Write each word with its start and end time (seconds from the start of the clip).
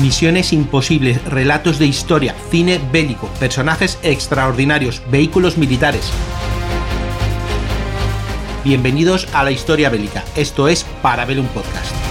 Misiones 0.00 0.52
imposibles, 0.52 1.24
relatos 1.24 1.80
de 1.80 1.86
historia, 1.86 2.36
cine 2.50 2.80
bélico, 2.92 3.26
personajes 3.40 3.98
extraordinarios, 4.04 5.02
vehículos 5.10 5.58
militares. 5.58 6.12
Bienvenidos 8.62 9.26
a 9.34 9.42
la 9.42 9.50
historia 9.50 9.90
bélica. 9.90 10.24
Esto 10.36 10.68
es 10.68 10.84
Parabellum 11.02 11.46
Podcast. 11.48 12.07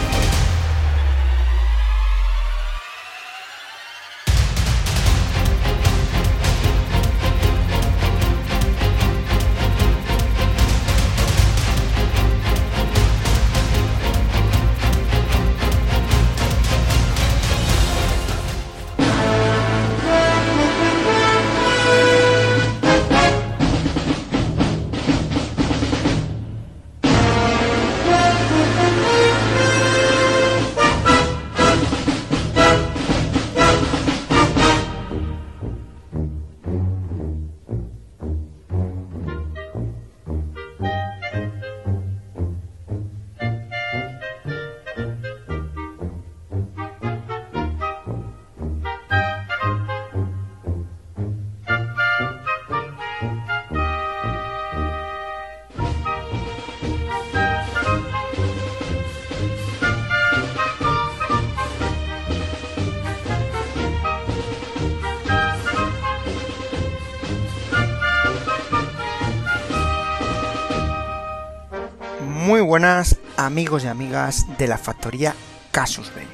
Buenas 72.78 73.17
amigos 73.38 73.83
y 73.83 73.88
amigas 73.88 74.45
de 74.59 74.67
la 74.67 74.78
factoría 74.78 75.33
Casus 75.72 76.14
Belli. 76.14 76.28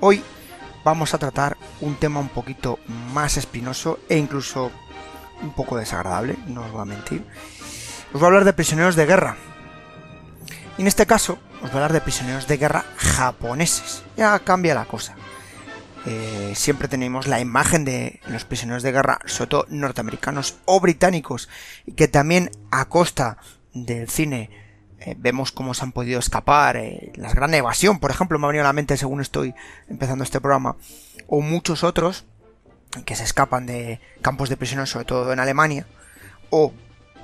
Hoy 0.00 0.20
vamos 0.82 1.14
a 1.14 1.18
tratar 1.18 1.56
un 1.80 1.94
tema 1.94 2.18
un 2.18 2.30
poquito 2.30 2.80
más 3.14 3.36
espinoso 3.36 4.00
e 4.08 4.18
incluso 4.18 4.72
un 5.40 5.52
poco 5.54 5.76
desagradable, 5.76 6.36
no 6.48 6.64
os 6.64 6.72
voy 6.72 6.82
a 6.82 6.84
mentir. 6.86 7.24
Os 8.12 8.14
voy 8.14 8.24
a 8.24 8.26
hablar 8.26 8.44
de 8.44 8.54
prisioneros 8.54 8.96
de 8.96 9.06
guerra. 9.06 9.36
Y 10.78 10.80
en 10.80 10.88
este 10.88 11.06
caso 11.06 11.38
os 11.62 11.70
voy 11.70 11.70
a 11.70 11.74
hablar 11.74 11.92
de 11.92 12.00
prisioneros 12.00 12.48
de 12.48 12.56
guerra 12.56 12.84
japoneses. 12.96 14.02
Ya 14.16 14.36
cambia 14.40 14.74
la 14.74 14.86
cosa. 14.86 15.14
Eh, 16.06 16.54
siempre 16.56 16.88
tenemos 16.88 17.28
la 17.28 17.38
imagen 17.38 17.84
de 17.84 18.18
los 18.26 18.44
prisioneros 18.44 18.82
de 18.82 18.90
guerra, 18.90 19.20
sobre 19.26 19.48
todo 19.48 19.66
norteamericanos 19.68 20.56
o 20.64 20.80
británicos, 20.80 21.48
que 21.96 22.08
también 22.08 22.50
a 22.72 22.86
costa 22.86 23.36
del 23.72 24.10
cine 24.10 24.61
eh, 25.04 25.16
vemos 25.18 25.52
cómo 25.52 25.74
se 25.74 25.84
han 25.84 25.92
podido 25.92 26.18
escapar, 26.20 26.76
eh, 26.76 27.12
la 27.16 27.32
gran 27.32 27.52
evasión, 27.54 27.98
por 27.98 28.10
ejemplo, 28.10 28.38
me 28.38 28.46
ha 28.46 28.48
venido 28.48 28.64
a 28.64 28.68
la 28.68 28.72
mente 28.72 28.96
según 28.96 29.20
estoy 29.20 29.54
empezando 29.88 30.22
este 30.22 30.40
programa, 30.40 30.76
o 31.26 31.40
muchos 31.40 31.82
otros 31.82 32.24
que 33.04 33.16
se 33.16 33.24
escapan 33.24 33.66
de 33.66 34.00
campos 34.20 34.48
de 34.48 34.56
prisioneros, 34.56 34.90
sobre 34.90 35.06
todo 35.06 35.32
en 35.32 35.40
Alemania, 35.40 35.86
o 36.50 36.72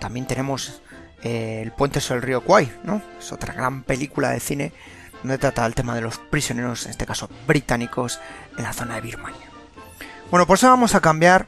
también 0.00 0.26
tenemos 0.26 0.82
eh, 1.22 1.60
El 1.62 1.72
puente 1.72 2.00
sobre 2.00 2.18
el 2.18 2.22
río 2.22 2.42
Kwai, 2.42 2.72
¿no? 2.84 3.02
Es 3.18 3.32
otra 3.32 3.52
gran 3.52 3.82
película 3.82 4.30
de 4.30 4.40
cine 4.40 4.72
donde 5.22 5.38
trata 5.38 5.66
el 5.66 5.74
tema 5.74 5.94
de 5.94 6.00
los 6.00 6.18
prisioneros, 6.18 6.84
en 6.84 6.92
este 6.92 7.06
caso 7.06 7.28
británicos, 7.46 8.20
en 8.56 8.64
la 8.64 8.72
zona 8.72 8.94
de 8.94 9.00
Birmania. 9.00 9.48
Bueno, 10.30 10.46
por 10.46 10.56
eso 10.56 10.68
vamos 10.68 10.94
a 10.94 11.00
cambiar 11.00 11.46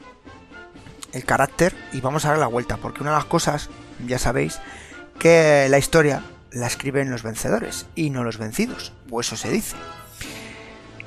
el 1.13 1.23
carácter 1.23 1.73
y 1.93 2.01
vamos 2.01 2.25
a 2.25 2.29
dar 2.29 2.37
la 2.37 2.47
vuelta, 2.47 2.77
porque 2.77 3.01
una 3.01 3.11
de 3.11 3.17
las 3.17 3.25
cosas, 3.25 3.69
ya 4.05 4.19
sabéis, 4.19 4.59
que 5.19 5.67
la 5.69 5.77
historia 5.77 6.23
la 6.51 6.67
escriben 6.67 7.11
los 7.11 7.23
vencedores 7.23 7.87
y 7.95 8.09
no 8.09 8.23
los 8.23 8.37
vencidos, 8.37 8.93
o 9.09 9.21
eso 9.21 9.35
se 9.35 9.49
dice. 9.49 9.75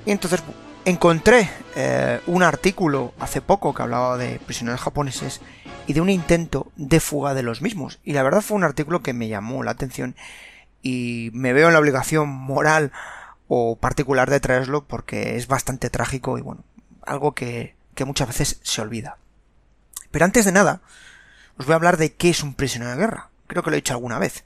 Y 0.06 0.10
entonces 0.10 0.42
encontré 0.84 1.50
eh, 1.76 2.20
un 2.26 2.42
artículo 2.42 3.14
hace 3.18 3.40
poco 3.40 3.74
que 3.74 3.82
hablaba 3.82 4.16
de 4.18 4.38
prisioneros 4.38 4.80
japoneses 4.80 5.40
y 5.86 5.92
de 5.92 6.00
un 6.00 6.10
intento 6.10 6.72
de 6.76 7.00
fuga 7.00 7.34
de 7.34 7.42
los 7.42 7.62
mismos. 7.62 7.98
Y 8.04 8.12
la 8.12 8.22
verdad 8.22 8.42
fue 8.42 8.56
un 8.56 8.64
artículo 8.64 9.02
que 9.02 9.12
me 9.12 9.28
llamó 9.28 9.62
la 9.62 9.72
atención 9.72 10.14
y 10.82 11.30
me 11.32 11.52
veo 11.52 11.68
en 11.68 11.74
la 11.74 11.80
obligación 11.80 12.28
moral 12.28 12.92
o 13.48 13.76
particular 13.76 14.30
de 14.30 14.40
traerlo 14.40 14.84
porque 14.84 15.36
es 15.36 15.46
bastante 15.46 15.90
trágico 15.90 16.38
y 16.38 16.42
bueno, 16.42 16.64
algo 17.06 17.32
que, 17.32 17.74
que 17.94 18.04
muchas 18.04 18.28
veces 18.28 18.60
se 18.62 18.80
olvida. 18.80 19.18
Pero 20.10 20.24
antes 20.24 20.44
de 20.44 20.52
nada, 20.52 20.80
os 21.58 21.66
voy 21.66 21.72
a 21.72 21.76
hablar 21.76 21.96
de 21.96 22.14
qué 22.14 22.30
es 22.30 22.42
un 22.42 22.54
prisionero 22.54 22.92
de 22.92 22.98
guerra 22.98 23.30
creo 23.54 23.62
que 23.62 23.70
lo 23.70 23.76
he 23.76 23.80
dicho 23.80 23.94
alguna 23.94 24.18
vez. 24.18 24.44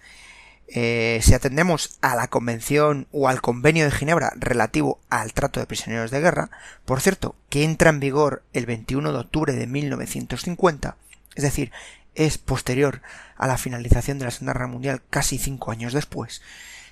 Eh, 0.71 1.21
si 1.23 1.33
atendemos 1.33 1.99
a 2.03 2.15
la 2.15 2.29
Convención 2.29 3.09
o 3.11 3.29
al 3.29 3.41
Convenio 3.41 3.87
de 3.87 3.91
Ginebra 3.91 4.33
relativo 4.37 5.01
al 5.09 5.33
trato 5.33 5.61
de 5.61 5.67
prisioneros 5.67 6.11
de 6.11 6.21
guerra, 6.21 6.51
por 6.85 7.01
cierto, 7.01 7.35
que 7.49 7.65
entra 7.65 7.89
en 7.89 8.01
vigor 8.01 8.43
el 8.53 8.67
21 8.67 9.13
de 9.13 9.19
octubre 9.19 9.55
de 9.55 9.67
1950, 9.67 10.97
es 11.35 11.43
decir, 11.43 11.73
es 12.15 12.37
posterior 12.37 13.01
a 13.39 13.47
la 13.47 13.57
finalización 13.57 14.19
de 14.19 14.27
la 14.27 14.31
Segunda 14.31 14.53
Guerra 14.53 14.67
Mundial 14.67 15.03
casi 15.09 15.39
cinco 15.39 15.71
años 15.71 15.95
después, 15.95 16.43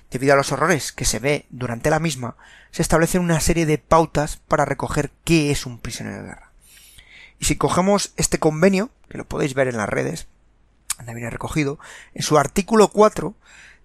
debido 0.09 0.33
a 0.33 0.37
los 0.37 0.51
horrores 0.51 0.91
que 0.91 1.05
se 1.05 1.19
ve 1.19 1.45
durante 1.51 1.91
la 1.91 1.99
misma, 1.99 2.35
se 2.71 2.81
establecen 2.81 3.21
una 3.21 3.39
serie 3.39 3.67
de 3.67 3.77
pautas 3.77 4.37
para 4.37 4.65
recoger 4.65 5.11
qué 5.23 5.51
es 5.51 5.67
un 5.67 5.77
prisionero 5.77 6.17
de 6.17 6.29
guerra. 6.29 6.51
Y 7.39 7.45
si 7.45 7.57
cogemos 7.57 8.13
este 8.17 8.39
convenio, 8.39 8.89
que 9.09 9.19
lo 9.19 9.27
podéis 9.27 9.53
ver 9.53 9.67
en 9.67 9.77
las 9.77 9.89
redes, 9.89 10.27
recogido, 11.29 11.79
en 12.13 12.23
su 12.23 12.37
artículo 12.37 12.89
4 12.89 13.35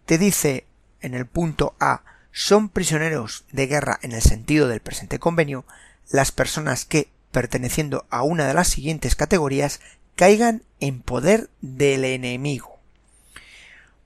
te 0.07 0.19
dice 0.19 0.67
en 1.01 1.15
el 1.15 1.27
punto 1.27 1.75
A 1.81 2.03
son 2.33 2.69
prisioneros 2.69 3.45
de 3.53 3.67
guerra 3.67 3.99
en 4.03 4.13
el 4.13 4.23
sentido 4.23 4.69
del 4.69 4.81
presente 4.81 5.19
convenio 5.19 5.65
las 6.11 6.33
personas 6.33 6.85
que, 6.85 7.11
perteneciendo 7.31 8.07
a 8.11 8.23
una 8.23 8.47
de 8.47 8.55
las 8.55 8.69
siguientes 8.69 9.17
categorías, 9.17 9.81
caigan 10.17 10.63
en 10.81 11.01
poder 11.01 11.51
del 11.61 12.05
enemigo. 12.05 12.79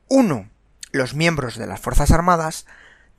1. 0.08 0.48
Los 0.92 1.14
miembros 1.14 1.56
de 1.56 1.66
las 1.66 1.80
Fuerzas 1.80 2.10
Armadas 2.10 2.66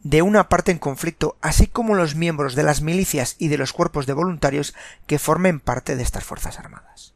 de 0.03 0.21
una 0.21 0.47
parte 0.47 0.71
en 0.71 0.79
conflicto, 0.79 1.37
así 1.41 1.67
como 1.67 1.95
los 1.95 2.15
miembros 2.15 2.55
de 2.55 2.63
las 2.63 2.81
milicias 2.81 3.35
y 3.39 3.47
de 3.47 3.57
los 3.57 3.73
cuerpos 3.73 4.05
de 4.05 4.13
voluntarios 4.13 4.73
que 5.05 5.19
formen 5.19 5.59
parte 5.59 5.95
de 5.95 6.03
estas 6.03 6.23
Fuerzas 6.23 6.59
Armadas. 6.59 7.13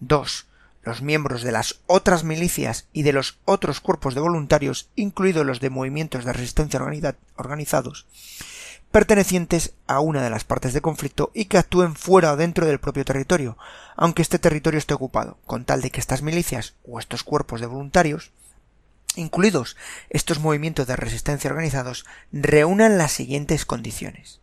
2 0.00 0.46
los 0.84 1.02
miembros 1.02 1.42
de 1.42 1.52
las 1.52 1.80
otras 1.86 2.24
milicias 2.24 2.86
y 2.92 3.02
de 3.02 3.12
los 3.12 3.38
otros 3.44 3.80
cuerpos 3.80 4.14
de 4.14 4.20
voluntarios, 4.20 4.88
incluidos 4.94 5.46
los 5.46 5.60
de 5.60 5.70
movimientos 5.70 6.24
de 6.24 6.32
resistencia 6.32 6.80
organizados, 7.36 8.06
pertenecientes 8.92 9.74
a 9.86 10.00
una 10.00 10.22
de 10.22 10.30
las 10.30 10.44
partes 10.44 10.72
de 10.72 10.80
conflicto 10.80 11.30
y 11.34 11.46
que 11.46 11.58
actúen 11.58 11.96
fuera 11.96 12.32
o 12.32 12.36
dentro 12.36 12.66
del 12.66 12.78
propio 12.78 13.04
territorio, 13.04 13.56
aunque 13.96 14.22
este 14.22 14.38
territorio 14.38 14.78
esté 14.78 14.94
ocupado, 14.94 15.38
con 15.46 15.64
tal 15.64 15.80
de 15.80 15.90
que 15.90 16.00
estas 16.00 16.22
milicias 16.22 16.74
o 16.86 16.98
estos 16.98 17.24
cuerpos 17.24 17.60
de 17.60 17.66
voluntarios, 17.66 18.30
incluidos 19.16 19.76
estos 20.10 20.38
movimientos 20.38 20.86
de 20.86 20.96
resistencia 20.96 21.50
organizados, 21.50 22.04
reúnan 22.30 22.98
las 22.98 23.12
siguientes 23.12 23.64
condiciones. 23.64 24.40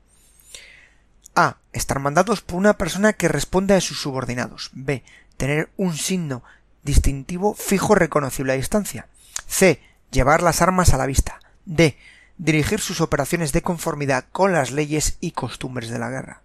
A. 1.34 1.58
Estar 1.72 2.00
mandados 2.00 2.42
por 2.42 2.58
una 2.58 2.74
persona 2.74 3.14
que 3.14 3.30
responda 3.30 3.78
a 3.78 3.82
sus 3.82 4.02
subordinados. 4.02 4.70
B 4.74 5.04
tener 5.42 5.72
un 5.76 5.98
signo 5.98 6.44
distintivo 6.84 7.56
fijo 7.56 7.96
reconocible 7.96 8.54
a 8.54 8.58
distancia. 8.58 9.08
C. 9.48 9.82
Llevar 10.12 10.44
las 10.44 10.62
armas 10.62 10.94
a 10.94 10.98
la 10.98 11.08
vista. 11.08 11.40
D. 11.66 11.98
Dirigir 12.38 12.80
sus 12.80 13.02
operaciones 13.02 13.52
de 13.52 13.64
conformidad 13.64 14.26
con 14.32 14.54
las 14.54 14.70
leyes 14.70 15.18
y 15.20 15.32
costumbres 15.32 15.90
de 15.90 15.98
la 15.98 16.12
guerra. 16.12 16.44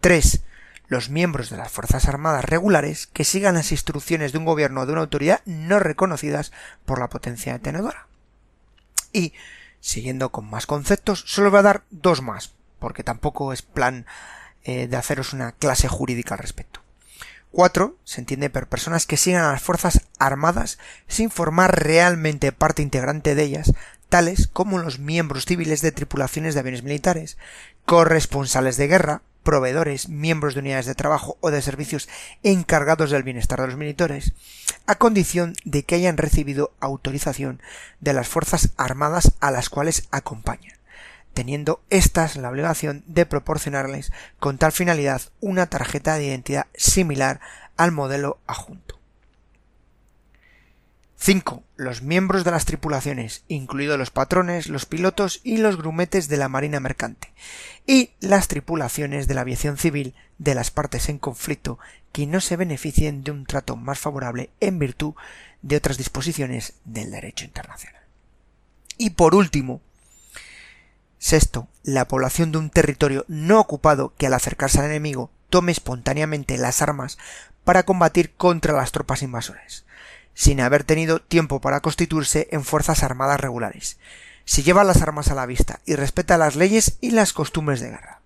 3. 0.00 0.40
Los 0.86 1.10
miembros 1.10 1.50
de 1.50 1.58
las 1.58 1.70
Fuerzas 1.70 2.08
Armadas 2.08 2.46
regulares 2.46 3.08
que 3.08 3.24
sigan 3.24 3.56
las 3.56 3.72
instrucciones 3.72 4.32
de 4.32 4.38
un 4.38 4.46
gobierno 4.46 4.80
o 4.80 4.86
de 4.86 4.92
una 4.92 5.02
autoridad 5.02 5.42
no 5.44 5.78
reconocidas 5.78 6.50
por 6.86 7.00
la 7.00 7.10
potencia 7.10 7.52
detenedora. 7.52 8.06
Y, 9.12 9.34
siguiendo 9.80 10.32
con 10.32 10.48
más 10.48 10.64
conceptos, 10.64 11.24
solo 11.26 11.50
voy 11.50 11.58
a 11.58 11.62
dar 11.62 11.82
dos 11.90 12.22
más, 12.22 12.54
porque 12.78 13.04
tampoco 13.04 13.52
es 13.52 13.60
plan 13.60 14.06
eh, 14.64 14.86
de 14.86 14.96
haceros 14.96 15.34
una 15.34 15.52
clase 15.52 15.88
jurídica 15.88 16.36
al 16.36 16.40
respecto. 16.40 16.77
4 17.52 17.96
se 18.04 18.20
entiende 18.20 18.50
por 18.50 18.68
personas 18.68 19.06
que 19.06 19.16
sigan 19.16 19.44
a 19.44 19.52
las 19.52 19.62
Fuerzas 19.62 20.02
Armadas 20.18 20.78
sin 21.06 21.30
formar 21.30 21.82
realmente 21.84 22.52
parte 22.52 22.82
integrante 22.82 23.34
de 23.34 23.42
ellas, 23.42 23.72
tales 24.08 24.48
como 24.48 24.78
los 24.78 24.98
miembros 24.98 25.44
civiles 25.44 25.82
de 25.82 25.92
tripulaciones 25.92 26.54
de 26.54 26.60
aviones 26.60 26.82
militares, 26.82 27.36
corresponsales 27.84 28.76
de 28.76 28.88
guerra, 28.88 29.22
proveedores, 29.42 30.08
miembros 30.08 30.54
de 30.54 30.60
unidades 30.60 30.86
de 30.86 30.94
trabajo 30.94 31.38
o 31.40 31.50
de 31.50 31.62
servicios 31.62 32.08
encargados 32.42 33.10
del 33.10 33.22
bienestar 33.22 33.60
de 33.60 33.68
los 33.68 33.76
militares, 33.76 34.32
a 34.86 34.96
condición 34.96 35.54
de 35.64 35.84
que 35.84 35.94
hayan 35.94 36.18
recibido 36.18 36.72
autorización 36.80 37.62
de 38.00 38.12
las 38.12 38.28
Fuerzas 38.28 38.70
Armadas 38.76 39.32
a 39.40 39.50
las 39.50 39.70
cuales 39.70 40.06
acompañan, 40.10 40.77
teniendo 41.38 41.80
éstas 41.88 42.34
la 42.34 42.50
obligación 42.50 43.04
de 43.06 43.24
proporcionarles 43.24 44.10
con 44.40 44.58
tal 44.58 44.72
finalidad 44.72 45.22
una 45.38 45.66
tarjeta 45.66 46.16
de 46.16 46.24
identidad 46.24 46.66
similar 46.74 47.40
al 47.76 47.92
modelo 47.92 48.40
adjunto. 48.48 48.98
5. 51.14 51.62
Los 51.76 52.02
miembros 52.02 52.42
de 52.42 52.50
las 52.50 52.64
tripulaciones, 52.64 53.44
incluidos 53.46 53.96
los 54.00 54.10
patrones, 54.10 54.66
los 54.66 54.84
pilotos 54.84 55.40
y 55.44 55.58
los 55.58 55.76
grumetes 55.76 56.26
de 56.26 56.38
la 56.38 56.48
Marina 56.48 56.80
Mercante, 56.80 57.32
y 57.86 58.10
las 58.18 58.48
tripulaciones 58.48 59.28
de 59.28 59.34
la 59.34 59.42
aviación 59.42 59.76
civil 59.76 60.14
de 60.38 60.56
las 60.56 60.72
partes 60.72 61.08
en 61.08 61.20
conflicto 61.20 61.78
que 62.10 62.26
no 62.26 62.40
se 62.40 62.56
beneficien 62.56 63.22
de 63.22 63.30
un 63.30 63.46
trato 63.46 63.76
más 63.76 64.00
favorable 64.00 64.50
en 64.58 64.80
virtud 64.80 65.14
de 65.62 65.76
otras 65.76 65.98
disposiciones 65.98 66.74
del 66.84 67.12
derecho 67.12 67.44
internacional. 67.44 68.02
Y 68.96 69.10
por 69.10 69.36
último, 69.36 69.82
sexto, 71.18 71.68
la 71.82 72.06
población 72.06 72.52
de 72.52 72.58
un 72.58 72.70
territorio 72.70 73.24
no 73.28 73.60
ocupado 73.60 74.12
que 74.16 74.26
al 74.26 74.34
acercarse 74.34 74.78
al 74.80 74.86
enemigo 74.86 75.30
tome 75.50 75.72
espontáneamente 75.72 76.58
las 76.58 76.82
armas 76.82 77.18
para 77.64 77.82
combatir 77.84 78.32
contra 78.34 78.74
las 78.74 78.92
tropas 78.92 79.22
invasoras 79.22 79.84
sin 80.38 80.60
haber 80.60 80.84
tenido 80.84 81.18
tiempo 81.20 81.60
para 81.60 81.80
constituirse 81.80 82.46
en 82.52 82.62
fuerzas 82.62 83.02
armadas 83.02 83.40
regulares, 83.40 83.98
si 84.44 84.62
lleva 84.62 84.84
las 84.84 85.02
armas 85.02 85.32
a 85.32 85.34
la 85.34 85.46
vista 85.46 85.80
y 85.84 85.96
respeta 85.96 86.38
las 86.38 86.54
leyes 86.54 86.96
y 87.00 87.10
las 87.10 87.32
costumbres 87.32 87.80
de 87.80 87.90
guerra. 87.90 88.20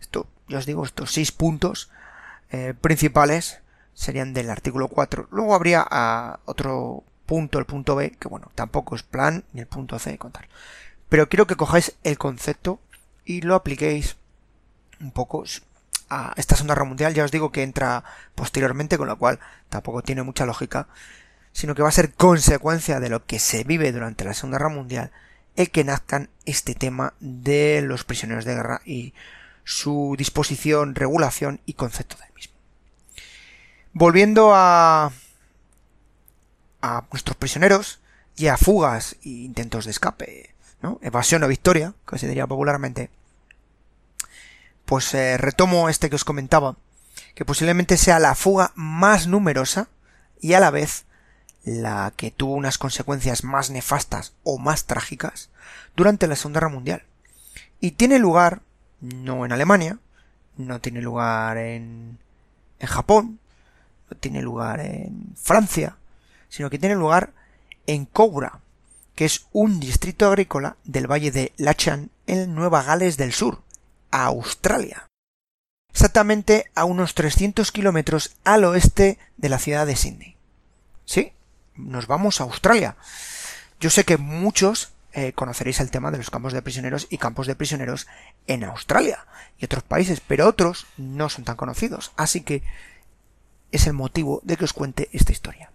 Esto, 0.00 0.26
ya 0.48 0.58
os 0.58 0.66
digo, 0.66 0.84
estos 0.84 1.12
seis 1.12 1.30
puntos 1.30 1.88
eh, 2.50 2.74
principales 2.80 3.60
serían 3.94 4.34
del 4.34 4.50
artículo 4.50 4.88
4. 4.88 5.28
Luego 5.30 5.54
habría 5.54 5.86
ah, 5.88 6.40
otro 6.46 7.04
punto, 7.26 7.60
el 7.60 7.64
punto 7.64 7.94
B, 7.94 8.10
que 8.18 8.26
bueno, 8.26 8.50
tampoco 8.56 8.96
es 8.96 9.04
plan, 9.04 9.44
ni 9.52 9.60
el 9.60 9.68
punto 9.68 10.00
C 10.00 10.18
contar. 10.18 10.48
Pero 11.10 11.28
quiero 11.28 11.46
que 11.46 11.56
cojáis 11.56 11.94
el 12.02 12.16
concepto 12.16 12.80
y 13.26 13.42
lo 13.42 13.54
apliquéis 13.54 14.16
un 15.00 15.10
poco 15.10 15.44
a 16.08 16.32
esta 16.36 16.56
Segunda 16.56 16.74
Guerra 16.74 16.86
Mundial. 16.86 17.12
Ya 17.12 17.24
os 17.24 17.30
digo 17.30 17.52
que 17.52 17.62
entra 17.62 18.02
posteriormente, 18.34 18.96
con 18.96 19.08
lo 19.08 19.18
cual 19.18 19.38
tampoco 19.68 20.00
tiene 20.00 20.22
mucha 20.22 20.46
lógica 20.46 20.88
sino 21.52 21.74
que 21.74 21.82
va 21.82 21.88
a 21.88 21.92
ser 21.92 22.12
consecuencia 22.12 23.00
de 23.00 23.08
lo 23.08 23.24
que 23.26 23.38
se 23.38 23.64
vive 23.64 23.92
durante 23.92 24.24
la 24.24 24.34
Segunda 24.34 24.58
Guerra 24.58 24.70
Mundial 24.70 25.10
el 25.56 25.70
que 25.70 25.84
nazcan 25.84 26.30
este 26.46 26.74
tema 26.74 27.14
de 27.20 27.82
los 27.82 28.04
prisioneros 28.04 28.44
de 28.44 28.54
guerra 28.54 28.80
y 28.84 29.14
su 29.64 30.14
disposición, 30.16 30.94
regulación 30.94 31.60
y 31.66 31.74
concepto 31.74 32.16
del 32.16 32.32
mismo. 32.34 32.54
Volviendo 33.92 34.52
a, 34.54 35.12
nuestros 37.10 37.36
prisioneros 37.36 38.00
y 38.36 38.46
a 38.46 38.56
fugas 38.56 39.16
e 39.24 39.28
intentos 39.28 39.84
de 39.84 39.90
escape, 39.90 40.49
evasión 41.02 41.42
o 41.42 41.48
victoria, 41.48 41.94
que 42.08 42.18
se 42.18 42.28
diría 42.28 42.46
popularmente, 42.46 43.10
pues 44.84 45.14
eh, 45.14 45.36
retomo 45.36 45.88
este 45.88 46.10
que 46.10 46.16
os 46.16 46.24
comentaba, 46.24 46.76
que 47.34 47.44
posiblemente 47.44 47.96
sea 47.96 48.18
la 48.18 48.34
fuga 48.34 48.72
más 48.74 49.26
numerosa 49.26 49.88
y 50.40 50.54
a 50.54 50.60
la 50.60 50.70
vez 50.70 51.04
la 51.64 52.12
que 52.16 52.30
tuvo 52.30 52.54
unas 52.54 52.78
consecuencias 52.78 53.44
más 53.44 53.70
nefastas 53.70 54.32
o 54.42 54.58
más 54.58 54.86
trágicas 54.86 55.50
durante 55.94 56.26
la 56.26 56.36
Segunda 56.36 56.60
Guerra 56.60 56.72
Mundial. 56.72 57.02
Y 57.80 57.92
tiene 57.92 58.18
lugar 58.18 58.62
no 59.00 59.44
en 59.44 59.52
Alemania, 59.52 59.98
no 60.56 60.80
tiene 60.80 61.00
lugar 61.02 61.56
en, 61.56 62.18
en 62.78 62.86
Japón, 62.86 63.38
no 64.10 64.16
tiene 64.16 64.42
lugar 64.42 64.80
en 64.80 65.34
Francia, 65.36 65.96
sino 66.48 66.70
que 66.70 66.78
tiene 66.78 66.96
lugar 66.96 67.32
en 67.86 68.06
Coura, 68.06 68.60
que 69.20 69.26
es 69.26 69.48
un 69.52 69.80
distrito 69.80 70.26
agrícola 70.26 70.78
del 70.84 71.06
valle 71.06 71.30
de 71.30 71.52
Lachan 71.58 72.08
en 72.26 72.54
Nueva 72.54 72.82
Gales 72.82 73.18
del 73.18 73.34
Sur, 73.34 73.60
Australia. 74.10 75.08
Exactamente 75.92 76.70
a 76.74 76.86
unos 76.86 77.12
300 77.12 77.70
kilómetros 77.70 78.34
al 78.44 78.64
oeste 78.64 79.18
de 79.36 79.48
la 79.50 79.58
ciudad 79.58 79.86
de 79.86 79.94
Sydney. 79.94 80.36
¿Sí? 81.04 81.34
nos 81.76 82.06
vamos 82.06 82.40
a 82.40 82.44
Australia. 82.44 82.96
Yo 83.78 83.90
sé 83.90 84.04
que 84.04 84.16
muchos 84.16 84.94
eh, 85.12 85.34
conoceréis 85.34 85.80
el 85.80 85.90
tema 85.90 86.10
de 86.10 86.16
los 86.16 86.30
campos 86.30 86.54
de 86.54 86.62
prisioneros 86.62 87.06
y 87.10 87.18
campos 87.18 87.46
de 87.46 87.56
prisioneros 87.56 88.06
en 88.46 88.64
Australia 88.64 89.26
y 89.58 89.66
otros 89.66 89.82
países, 89.82 90.22
pero 90.26 90.48
otros 90.48 90.86
no 90.96 91.28
son 91.28 91.44
tan 91.44 91.56
conocidos. 91.56 92.12
Así 92.16 92.40
que 92.40 92.62
es 93.70 93.86
el 93.86 93.92
motivo 93.92 94.40
de 94.44 94.56
que 94.56 94.64
os 94.64 94.72
cuente 94.72 95.10
esta 95.12 95.32
historia. 95.32 95.70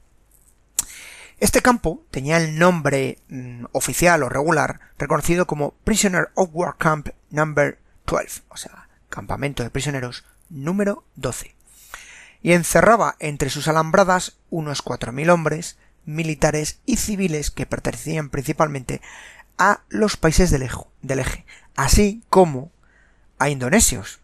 Este 1.39 1.61
campo 1.61 2.03
tenía 2.11 2.37
el 2.37 2.57
nombre 2.57 3.19
mm, 3.27 3.65
oficial 3.73 4.23
o 4.23 4.29
regular 4.29 4.79
reconocido 4.97 5.45
como 5.45 5.71
Prisoner 5.83 6.29
of 6.35 6.49
War 6.53 6.77
Camp 6.77 7.09
Number 7.29 7.77
12, 8.07 8.43
o 8.47 8.57
sea, 8.57 8.87
campamento 9.09 9.63
de 9.63 9.69
prisioneros 9.69 10.23
número 10.49 11.03
12. 11.15 11.55
Y 12.41 12.53
encerraba 12.53 13.15
entre 13.19 13.49
sus 13.49 13.67
alambradas 13.67 14.37
unos 14.49 14.83
4.000 14.83 15.29
hombres, 15.29 15.77
militares 16.05 16.79
y 16.85 16.97
civiles 16.97 17.51
que 17.51 17.65
pertenecían 17.65 18.29
principalmente 18.29 19.01
a 19.57 19.81
los 19.89 20.17
países 20.17 20.51
del, 20.51 20.63
eje, 21.19 21.45
así 21.75 22.23
como 22.29 22.71
a 23.39 23.49
indonesios. 23.49 24.19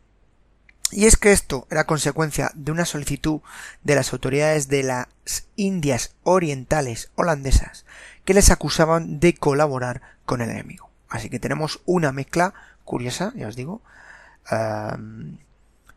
Y 0.91 1.05
es 1.05 1.15
que 1.15 1.31
esto 1.31 1.67
era 1.71 1.85
consecuencia 1.85 2.51
de 2.53 2.71
una 2.71 2.85
solicitud 2.85 3.41
de 3.83 3.95
las 3.95 4.11
autoridades 4.11 4.67
de 4.67 4.83
las 4.83 5.07
Indias 5.55 6.15
Orientales 6.23 7.11
holandesas 7.15 7.85
que 8.25 8.33
les 8.33 8.51
acusaban 8.51 9.19
de 9.19 9.33
colaborar 9.33 10.01
con 10.25 10.41
el 10.41 10.49
enemigo. 10.49 10.89
Así 11.09 11.29
que 11.29 11.39
tenemos 11.39 11.81
una 11.85 12.11
mezcla 12.11 12.53
curiosa, 12.83 13.31
ya 13.35 13.47
os 13.47 13.55
digo. 13.55 13.81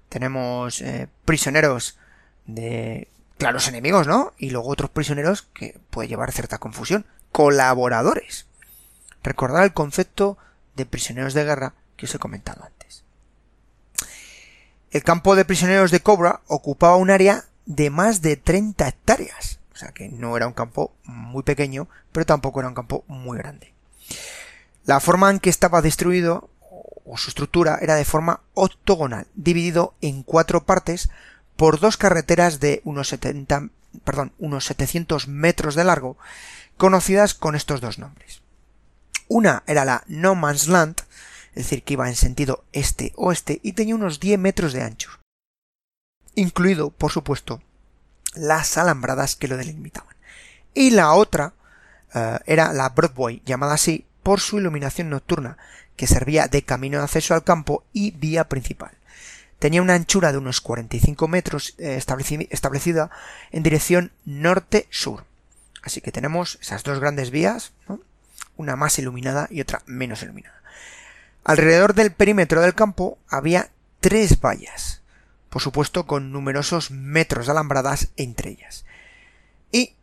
tenemos 0.09 0.81
eh, 0.81 1.09
prisioneros 1.25 1.99
de 2.47 3.09
claros 3.39 3.69
enemigos, 3.69 4.07
¿no? 4.07 4.33
Y 4.39 4.51
luego 4.51 4.69
otros 4.69 4.91
prisioneros 4.91 5.43
que 5.43 5.79
puede 5.91 6.09
llevar 6.09 6.33
cierta 6.33 6.59
confusión. 6.59 7.07
Colaboradores. 7.33 8.47
Recordar 9.23 9.65
el 9.65 9.73
concepto 9.73 10.39
de 10.77 10.87
prisioneros 10.87 11.35
de 11.35 11.45
guerra 11.45 11.75
que 11.97 12.07
os 12.07 12.15
he 12.15 12.19
comentado 12.19 12.63
antes. 12.63 12.74
El 14.95 15.03
campo 15.03 15.35
de 15.35 15.45
prisioneros 15.45 15.91
de 15.91 15.99
Cobra 15.99 16.43
ocupaba 16.47 16.95
un 16.95 17.11
área 17.11 17.47
de 17.67 17.91
más 17.91 18.23
de 18.23 18.37
30 18.37 18.87
hectáreas. 18.87 19.59
O 19.75 19.77
sea 19.77 19.89
que 19.89 20.09
no 20.09 20.37
era 20.37 20.47
un 20.47 20.53
campo 20.53 20.93
muy 21.03 21.43
pequeño, 21.43 21.89
pero 22.13 22.25
tampoco 22.25 22.61
era 22.61 22.69
un 22.69 22.77
campo 22.77 23.03
muy 23.09 23.37
grande. 23.37 23.75
La 24.85 25.01
forma 25.01 25.33
en 25.33 25.41
que 25.41 25.51
estaba 25.51 25.83
destruido 25.83 26.49
o 27.05 27.17
su 27.17 27.31
estructura 27.31 27.81
era 27.83 27.97
de 27.97 28.05
forma 28.05 28.43
octogonal, 28.55 29.27
dividido 29.35 29.95
en 30.01 30.23
cuatro 30.23 30.65
partes 30.65 31.11
por 31.57 31.81
dos 31.81 31.97
carreteras 31.97 32.61
de 32.61 32.81
unos 32.85 33.09
70, 33.09 33.71
perdón, 34.05 34.33
unos 34.39 34.65
700 34.67 35.27
metros 35.27 35.75
de 35.75 35.83
largo, 35.83 36.17
conocidas 36.77 37.35
con 37.35 37.57
estos 37.57 37.81
dos 37.81 37.99
nombres. 37.99 38.43
Una 39.27 39.65
era 39.67 39.85
la 39.85 40.05
No 40.07 40.37
Man's 40.37 40.69
Land, 40.69 40.99
es 41.55 41.65
decir, 41.65 41.83
que 41.83 41.95
iba 41.95 42.09
en 42.09 42.17
sentido 42.17 42.65
este-oeste 42.73 43.61
y 43.63 43.73
tenía 43.73 43.95
unos 43.95 44.21
10 44.21 44.39
metros 44.39 44.73
de 44.73 44.83
ancho, 44.83 45.11
incluido, 46.35 46.91
por 46.91 47.13
supuesto, 47.13 47.63
las 48.35 48.77
alambradas 48.77 49.37
que 49.37 49.49
lo 49.49 49.57
delimitaban. 49.57 50.15
Y 50.75 50.91
la 50.91 51.13
otra 51.13 51.55
eh, 52.15 52.39
era 52.47 52.73
la 52.73 52.89
Broadway, 52.91 53.43
llamada 53.45 53.75
así 53.75 54.07
por 54.23 54.41
su 54.41 54.59
iluminación 54.59 55.11
nocturna, 55.11 55.57
que 55.97 56.07
servía 56.07 56.49
de 56.49 56.63
camino 56.63 56.99
de 56.99 57.05
acceso 57.05 57.35
al 57.35 57.45
campo 57.45 57.85
y 57.93 58.11
vía 58.11 58.49
principal 58.49 58.97
tenía 59.65 59.81
una 59.81 59.95
anchura 59.95 60.31
de 60.31 60.37
unos 60.37 60.61
45 60.61 61.27
metros 61.27 61.75
eh, 61.79 61.97
establecida 62.51 63.11
en 63.51 63.63
dirección 63.63 64.13
norte-sur. 64.27 65.25
Así 65.83 66.03
que 66.03 66.13
tenemos 66.13 66.59
esas 66.61 66.83
dos 66.83 67.01
grandes 67.01 67.31
vías, 67.31 67.73
una 68.59 68.77
más 68.77 68.99
iluminada 68.99 69.49
y 69.51 69.63
otra 69.63 69.83
menos 69.87 70.23
iluminada. 70.23 70.61
Alrededor 71.45 71.95
del 71.95 72.11
perímetro 72.11 72.63
del 72.63 72.75
campo 72.75 73.19
había 73.29 73.69
tres 74.01 74.41
vallas, 74.41 75.03
por 75.51 75.61
supuesto 75.61 76.07
con 76.07 76.33
numerosos 76.33 76.91
metros 76.91 77.47
de 77.47 77.53
alambradas 77.53 78.09
entre 78.17 78.51
ellas. 78.51 78.87
Y 79.71 79.95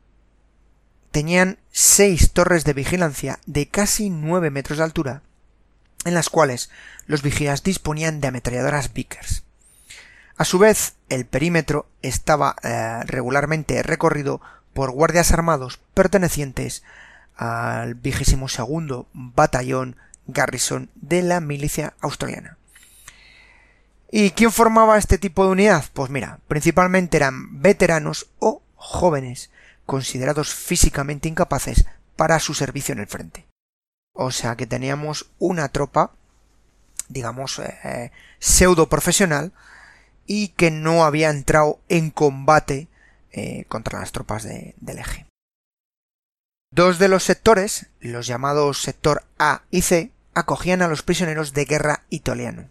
tenían 1.11 1.57
seis 1.71 2.31
torres 2.31 2.63
de 2.63 2.73
vigilancia 2.73 3.39
de 3.47 3.67
casi 3.67 4.11
nueve 4.11 4.51
metros 4.51 4.77
de 4.77 4.83
altura, 4.83 5.23
en 6.05 6.13
las 6.13 6.29
cuales 6.29 6.69
los 7.07 7.23
vigías 7.23 7.63
disponían 7.63 8.21
de 8.21 8.27
ametralladoras 8.27 8.93
Vickers. 8.93 9.43
A 10.37 10.45
su 10.45 10.59
vez, 10.59 10.93
el 11.09 11.25
perímetro 11.25 11.87
estaba 12.01 12.55
eh, 12.63 13.01
regularmente 13.05 13.81
recorrido 13.83 14.41
por 14.73 14.91
guardias 14.91 15.31
armados 15.31 15.79
pertenecientes 15.93 16.83
al 17.35 17.95
vigésimo 17.95 18.47
segundo 18.47 19.07
batallón 19.13 19.97
Garrison 20.27 20.89
de 20.95 21.21
la 21.21 21.39
milicia 21.39 21.93
australiana. 21.99 22.57
¿Y 24.11 24.31
quién 24.31 24.51
formaba 24.51 24.97
este 24.97 25.17
tipo 25.17 25.45
de 25.45 25.51
unidad? 25.51 25.85
Pues 25.93 26.09
mira, 26.09 26.39
principalmente 26.47 27.17
eran 27.17 27.61
veteranos 27.61 28.29
o 28.39 28.61
jóvenes, 28.75 29.51
considerados 29.85 30.53
físicamente 30.53 31.29
incapaces 31.29 31.85
para 32.17 32.39
su 32.39 32.53
servicio 32.53 32.93
en 32.93 32.99
el 32.99 33.07
frente. 33.07 33.47
O 34.13 34.31
sea 34.31 34.57
que 34.57 34.67
teníamos 34.67 35.31
una 35.39 35.69
tropa, 35.69 36.11
digamos, 37.07 37.59
eh, 37.59 38.11
pseudo 38.39 38.89
profesional 38.89 39.53
y 40.27 40.49
que 40.49 40.71
no 40.71 41.05
había 41.05 41.29
entrado 41.29 41.79
en 41.87 42.11
combate 42.11 42.89
eh, 43.31 43.65
contra 43.69 43.99
las 43.99 44.11
tropas 44.11 44.43
del 44.43 44.97
eje. 44.97 45.25
Dos 46.73 46.99
de 46.99 47.09
los 47.09 47.25
sectores, 47.25 47.87
los 47.99 48.27
llamados 48.27 48.81
sector 48.81 49.25
A 49.37 49.63
y 49.71 49.81
C, 49.81 50.13
acogían 50.33 50.81
a 50.81 50.87
los 50.87 51.03
prisioneros 51.03 51.51
de 51.51 51.65
guerra 51.65 52.05
italiano, 52.09 52.69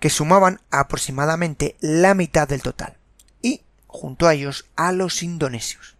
que 0.00 0.08
sumaban 0.08 0.62
aproximadamente 0.70 1.76
la 1.80 2.14
mitad 2.14 2.48
del 2.48 2.62
total, 2.62 2.96
y, 3.42 3.60
junto 3.86 4.26
a 4.26 4.32
ellos, 4.32 4.64
a 4.76 4.92
los 4.92 5.22
indonesios. 5.22 5.96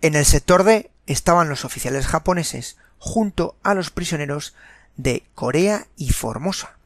En 0.00 0.14
el 0.14 0.26
sector 0.26 0.62
D 0.62 0.92
estaban 1.08 1.48
los 1.48 1.64
oficiales 1.64 2.06
japoneses, 2.06 2.76
junto 2.98 3.56
a 3.64 3.74
los 3.74 3.90
prisioneros 3.90 4.54
de 4.96 5.24
Corea 5.34 5.88
y 5.96 6.12
Formosa, 6.12 6.76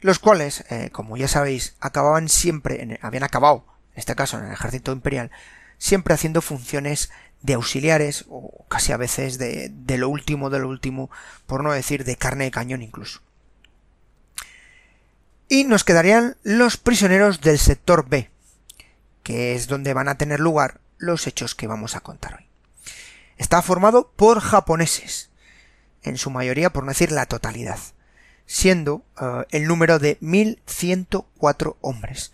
los 0.00 0.20
cuales, 0.20 0.64
eh, 0.70 0.90
como 0.92 1.16
ya 1.16 1.26
sabéis, 1.26 1.74
acababan 1.80 2.28
siempre, 2.28 3.00
habían 3.02 3.24
acabado, 3.24 3.64
en 3.94 3.98
este 3.98 4.14
caso 4.14 4.38
en 4.38 4.44
el 4.44 4.52
ejército 4.52 4.92
imperial, 4.92 5.32
siempre 5.76 6.14
haciendo 6.14 6.40
funciones 6.40 7.10
de 7.42 7.54
auxiliares 7.54 8.24
o 8.28 8.64
casi 8.68 8.92
a 8.92 8.96
veces 8.96 9.38
de, 9.38 9.70
de 9.72 9.98
lo 9.98 10.08
último 10.08 10.50
de 10.50 10.58
lo 10.58 10.68
último, 10.68 11.10
por 11.46 11.64
no 11.64 11.72
decir 11.72 12.04
de 12.04 12.16
carne 12.16 12.44
de 12.44 12.50
cañón 12.50 12.82
incluso. 12.82 13.20
Y 15.48 15.64
nos 15.64 15.84
quedarían 15.84 16.36
los 16.42 16.76
prisioneros 16.76 17.40
del 17.40 17.58
sector 17.58 18.08
B, 18.08 18.30
que 19.22 19.54
es 19.54 19.66
donde 19.66 19.94
van 19.94 20.08
a 20.08 20.16
tener 20.16 20.38
lugar 20.38 20.80
los 20.98 21.26
hechos 21.26 21.54
que 21.54 21.66
vamos 21.66 21.96
a 21.96 22.00
contar 22.00 22.36
hoy. 22.36 22.46
Está 23.36 23.62
formado 23.62 24.12
por 24.14 24.40
japoneses, 24.40 25.30
en 26.02 26.18
su 26.18 26.30
mayoría 26.30 26.70
por 26.70 26.84
no 26.84 26.90
decir 26.90 27.10
la 27.10 27.26
totalidad, 27.26 27.78
siendo 28.46 29.02
eh, 29.20 29.44
el 29.50 29.66
número 29.66 29.98
de 29.98 30.18
1104 30.20 31.78
hombres. 31.80 32.32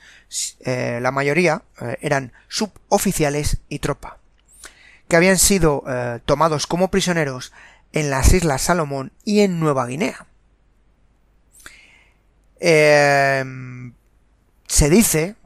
Eh, 0.61 0.99
la 1.01 1.13
mayoría 1.13 1.63
eh, 1.81 1.97
eran 2.01 2.33
suboficiales 2.49 3.59
y 3.69 3.79
tropa 3.79 4.19
que 5.09 5.17
habían 5.17 5.39
sido 5.39 5.85
eh, 5.89 6.21
tomados 6.25 6.67
como 6.67 6.89
prisioneros 6.89 7.53
en 7.93 8.11
las 8.11 8.33
Islas 8.33 8.63
Salomón 8.63 9.13
y 9.25 9.41
en 9.41 9.61
Nueva 9.61 9.87
Guinea. 9.87 10.27
Em, 12.59 13.95
se 14.67 14.91
dice, 14.91 15.37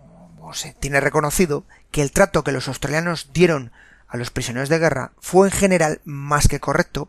o 0.40 0.54
se 0.54 0.72
tiene 0.74 1.00
reconocido, 1.00 1.64
que 1.90 2.02
el 2.02 2.12
trato 2.12 2.44
que 2.44 2.52
los 2.52 2.68
australianos 2.68 3.32
dieron 3.32 3.72
a 4.08 4.16
los 4.16 4.30
prisioneros 4.30 4.68
de 4.68 4.78
guerra 4.78 5.12
fue 5.20 5.48
en 5.48 5.52
general 5.52 6.00
más 6.04 6.48
que 6.48 6.60
correcto, 6.60 7.08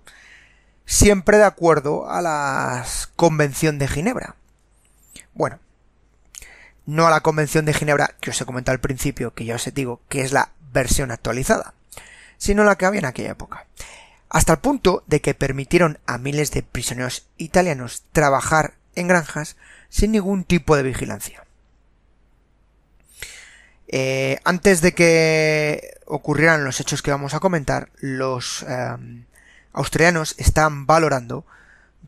siempre 0.86 1.38
de 1.38 1.46
acuerdo 1.46 2.10
a 2.10 2.22
la 2.22 2.86
Convención 3.15 3.79
de 3.79 3.88
Ginebra. 3.88 4.36
Bueno, 5.34 5.60
no 6.86 7.08
a 7.08 7.12
la 7.12 7.22
Convención 7.22 7.65
de 7.65 7.74
Ginebra 7.74 8.15
que 8.20 8.31
os 8.31 8.41
he 8.41 8.46
comentado 8.46 8.74
al 8.74 8.81
principio, 8.81 9.34
que 9.34 9.46
ya 9.46 9.55
os 9.55 9.74
digo 9.74 10.01
que 10.10 10.22
es 10.22 10.34
la 10.34 10.51
versión 10.74 11.12
actualizada 11.12 11.74
sino 12.41 12.63
la 12.63 12.75
que 12.75 12.88
había 12.88 13.01
en 13.01 13.05
aquella 13.05 13.33
época. 13.33 13.67
Hasta 14.27 14.53
el 14.53 14.60
punto 14.60 15.03
de 15.05 15.21
que 15.21 15.36
permitieron 15.36 16.00
a 16.07 16.17
miles 16.17 16.50
de 16.50 16.63
prisioneros 16.63 17.27
italianos 17.38 18.01
trabajar 18.13 18.74
en 18.95 19.07
granjas 19.07 19.57
sin 19.89 20.12
ningún 20.12 20.43
tipo 20.43 20.75
de 20.75 20.81
vigilancia. 20.81 21.45
Eh, 23.89 24.39
antes 24.43 24.81
de 24.81 24.95
que 24.95 26.00
ocurrieran 26.07 26.65
los 26.65 26.79
hechos 26.79 27.03
que 27.03 27.12
vamos 27.12 27.36
a 27.36 27.39
comentar, 27.39 27.91
los 28.00 28.65
em, 28.67 29.25
australianos 29.71 30.33
están 30.39 30.88
valorando 30.88 31.45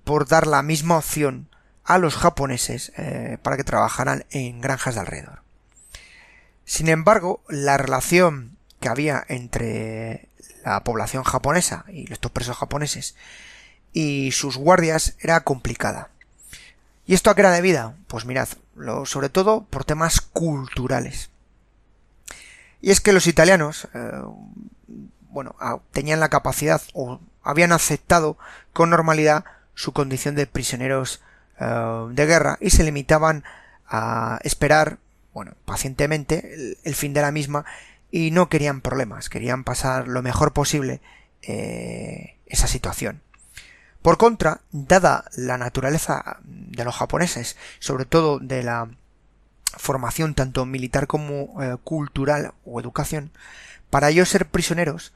por 0.04 0.28
dar 0.28 0.48
la 0.48 0.64
misma 0.64 0.98
opción 0.98 1.48
a 1.84 2.00
los 2.00 2.16
japoneses 2.16 2.92
eh, 2.98 3.38
para 3.44 3.56
que 3.56 3.64
trabajaran 3.64 4.26
en 4.32 4.62
granjas 4.62 4.96
de 4.96 5.02
alrededor. 5.02 5.44
Sin 6.66 6.90
embargo, 6.90 7.44
la 7.50 7.78
relación 7.78 8.53
que 8.84 8.90
había 8.90 9.24
entre 9.30 10.28
la 10.66 10.84
población 10.84 11.24
japonesa 11.24 11.86
y 11.88 12.12
estos 12.12 12.32
presos 12.32 12.58
japoneses 12.58 13.16
y 13.94 14.34
sus 14.34 14.58
guardias 14.58 15.16
era 15.22 15.40
complicada. 15.46 16.10
¿Y 17.08 17.14
esto 17.14 17.30
a 17.30 17.36
qué 17.36 17.42
era 17.42 17.52
debido? 17.52 17.94
Pues 18.08 18.26
mirad, 18.26 18.50
lo, 18.76 19.06
sobre 19.06 19.30
todo 19.30 19.64
por 19.70 19.86
temas 19.86 20.20
culturales. 20.20 21.30
Y 22.82 22.92
es 22.92 23.00
que 23.00 23.14
los 23.14 23.26
italianos, 23.26 23.88
eh, 23.94 24.22
bueno, 25.30 25.56
tenían 25.92 26.20
la 26.20 26.28
capacidad 26.28 26.82
o 26.92 27.22
habían 27.42 27.72
aceptado 27.72 28.38
con 28.74 28.90
normalidad 28.90 29.46
su 29.76 29.94
condición 29.94 30.36
de 30.36 30.46
prisioneros 30.46 31.22
eh, 31.58 32.08
de 32.10 32.26
guerra 32.26 32.58
y 32.60 32.72
se 32.72 32.84
limitaban 32.84 33.46
a 33.88 34.40
esperar, 34.44 34.98
bueno, 35.34 35.54
pacientemente 35.64 36.78
el 36.84 36.96
fin 36.96 37.14
de 37.14 37.22
la 37.22 37.32
misma 37.32 37.64
y 38.16 38.30
no 38.30 38.48
querían 38.48 38.82
problemas, 38.82 39.28
querían 39.28 39.64
pasar 39.64 40.08
lo 40.08 40.22
mejor 40.22 40.54
posible 40.54 41.02
eh, 41.42 42.38
esa 42.46 42.68
situación. 42.68 43.24
Por 44.04 44.20
contra, 44.20 44.62
dada 44.72 45.26
la 45.36 45.58
naturaleza 45.58 46.38
de 46.44 46.86
los 46.86 46.96
japoneses, 46.96 47.58
sobre 47.80 48.06
todo 48.06 48.38
de 48.38 48.62
la 48.62 48.88
formación 49.78 50.36
tanto 50.36 50.64
militar 50.68 51.08
como 51.08 51.60
eh, 51.60 51.78
cultural 51.84 52.54
o 52.66 52.80
educación, 52.80 53.32
para 53.90 54.12
ellos 54.12 54.30
ser 54.30 54.46
prisioneros 54.48 55.16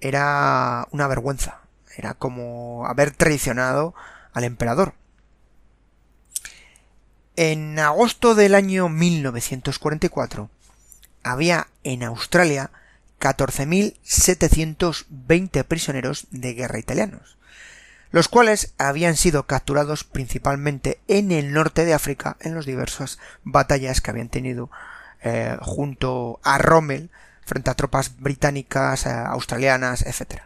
era 0.00 0.88
una 0.90 1.06
vergüenza, 1.06 1.60
era 1.98 2.14
como 2.14 2.86
haber 2.86 3.10
traicionado 3.10 3.94
al 4.32 4.44
emperador. 4.44 4.94
En 7.36 7.78
agosto 7.78 8.34
del 8.34 8.54
año 8.54 8.88
1944, 8.88 10.48
había 11.30 11.68
en 11.84 12.02
Australia 12.02 12.72
14.720 13.20 15.64
prisioneros 15.64 16.26
de 16.30 16.54
guerra 16.54 16.78
italianos, 16.78 17.36
los 18.10 18.28
cuales 18.28 18.72
habían 18.78 19.16
sido 19.16 19.46
capturados 19.46 20.04
principalmente 20.04 21.00
en 21.08 21.32
el 21.32 21.52
norte 21.52 21.84
de 21.84 21.92
África 21.94 22.36
en 22.40 22.54
las 22.54 22.64
diversas 22.64 23.18
batallas 23.44 24.00
que 24.00 24.10
habían 24.10 24.28
tenido 24.28 24.70
eh, 25.22 25.56
junto 25.60 26.38
a 26.44 26.58
Rommel 26.58 27.10
frente 27.44 27.70
a 27.70 27.74
tropas 27.74 28.20
británicas, 28.20 29.06
eh, 29.06 29.10
australianas, 29.10 30.02
etc. 30.02 30.42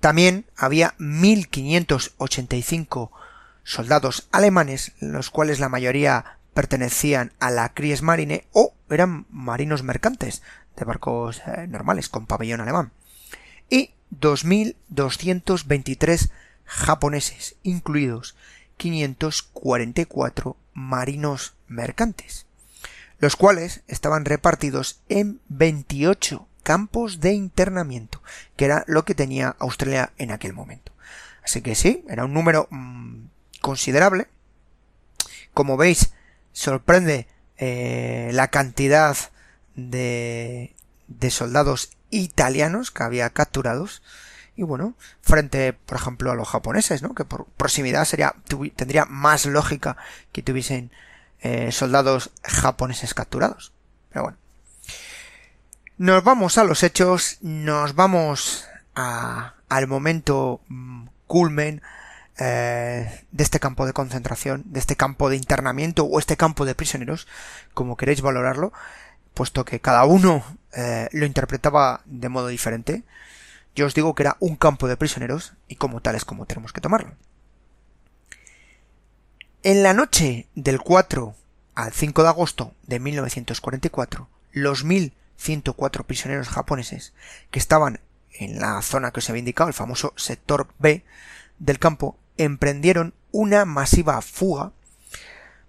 También 0.00 0.46
había 0.56 0.94
1.585 0.98 3.10
soldados 3.64 4.28
alemanes, 4.30 4.92
los 5.00 5.30
cuales 5.30 5.58
la 5.58 5.68
mayoría 5.68 6.38
pertenecían 6.54 7.32
a 7.40 7.50
la 7.50 7.70
Kriegsmarine 7.70 8.46
o 8.52 8.75
eran 8.90 9.26
marinos 9.30 9.82
mercantes 9.82 10.42
de 10.76 10.84
barcos 10.84 11.42
eh, 11.46 11.66
normales 11.68 12.08
con 12.08 12.26
pabellón 12.26 12.60
alemán. 12.60 12.92
Y 13.68 13.90
2.223 14.12 16.30
japoneses, 16.64 17.56
incluidos 17.62 18.36
544 18.76 20.56
marinos 20.74 21.54
mercantes, 21.66 22.46
los 23.18 23.34
cuales 23.36 23.82
estaban 23.88 24.24
repartidos 24.24 25.00
en 25.08 25.40
28 25.48 26.46
campos 26.62 27.20
de 27.20 27.32
internamiento, 27.32 28.22
que 28.56 28.66
era 28.66 28.84
lo 28.86 29.04
que 29.04 29.14
tenía 29.14 29.56
Australia 29.58 30.12
en 30.18 30.32
aquel 30.32 30.52
momento. 30.52 30.92
Así 31.42 31.62
que 31.62 31.76
sí, 31.76 32.04
era 32.08 32.24
un 32.24 32.34
número 32.34 32.68
mm, 32.70 33.26
considerable. 33.60 34.28
Como 35.54 35.76
veis, 35.76 36.12
sorprende 36.52 37.28
eh, 37.58 38.30
la 38.32 38.48
cantidad 38.48 39.16
de, 39.74 40.74
de 41.08 41.30
soldados 41.30 41.90
italianos 42.10 42.90
que 42.90 43.02
había 43.02 43.30
capturados 43.30 44.02
y 44.56 44.62
bueno, 44.62 44.94
frente, 45.20 45.74
por 45.74 45.98
ejemplo, 45.98 46.32
a 46.32 46.34
los 46.34 46.48
japoneses, 46.48 47.02
¿no? 47.02 47.14
Que 47.14 47.26
por 47.26 47.44
proximidad 47.44 48.06
sería, 48.06 48.34
tendría 48.74 49.04
más 49.04 49.44
lógica 49.44 49.98
que 50.32 50.42
tuviesen 50.42 50.90
eh, 51.40 51.70
soldados 51.72 52.30
japoneses 52.42 53.12
capturados. 53.12 53.72
Pero 54.08 54.22
bueno. 54.24 54.38
Nos 55.98 56.24
vamos 56.24 56.56
a 56.56 56.64
los 56.64 56.82
hechos, 56.82 57.38
nos 57.42 57.94
vamos 57.94 58.66
a, 58.94 59.54
al 59.68 59.86
momento 59.86 60.60
mm, 60.68 61.06
culmen, 61.26 61.82
eh, 62.38 63.24
de 63.30 63.42
este 63.42 63.60
campo 63.60 63.86
de 63.86 63.92
concentración, 63.92 64.64
de 64.66 64.80
este 64.80 64.96
campo 64.96 65.30
de 65.30 65.36
internamiento 65.36 66.04
o 66.04 66.18
este 66.18 66.36
campo 66.36 66.64
de 66.64 66.74
prisioneros, 66.74 67.26
como 67.74 67.96
queréis 67.96 68.20
valorarlo, 68.20 68.72
puesto 69.34 69.64
que 69.64 69.80
cada 69.80 70.04
uno 70.04 70.44
eh, 70.72 71.08
lo 71.12 71.26
interpretaba 71.26 72.02
de 72.04 72.28
modo 72.28 72.48
diferente. 72.48 73.04
Yo 73.74 73.86
os 73.86 73.94
digo 73.94 74.14
que 74.14 74.22
era 74.22 74.36
un 74.40 74.56
campo 74.56 74.88
de 74.88 74.96
prisioneros 74.96 75.54
y 75.68 75.76
como 75.76 76.00
tal 76.00 76.14
es 76.14 76.24
como 76.24 76.46
tenemos 76.46 76.72
que 76.72 76.80
tomarlo. 76.80 77.14
En 79.62 79.82
la 79.82 79.94
noche 79.94 80.46
del 80.54 80.80
4 80.80 81.34
al 81.74 81.92
5 81.92 82.22
de 82.22 82.28
agosto 82.28 82.74
de 82.86 83.00
1944, 83.00 84.28
los 84.52 84.84
1.104 84.84 86.04
prisioneros 86.04 86.48
japoneses 86.48 87.12
que 87.50 87.58
estaban 87.58 88.00
en 88.32 88.60
la 88.60 88.80
zona 88.82 89.10
que 89.10 89.20
os 89.20 89.28
había 89.28 89.40
indicado, 89.40 89.68
el 89.68 89.74
famoso 89.74 90.12
sector 90.16 90.68
B 90.78 91.04
del 91.58 91.78
campo, 91.78 92.16
emprendieron 92.38 93.14
una 93.32 93.64
masiva 93.64 94.20
fuga 94.22 94.72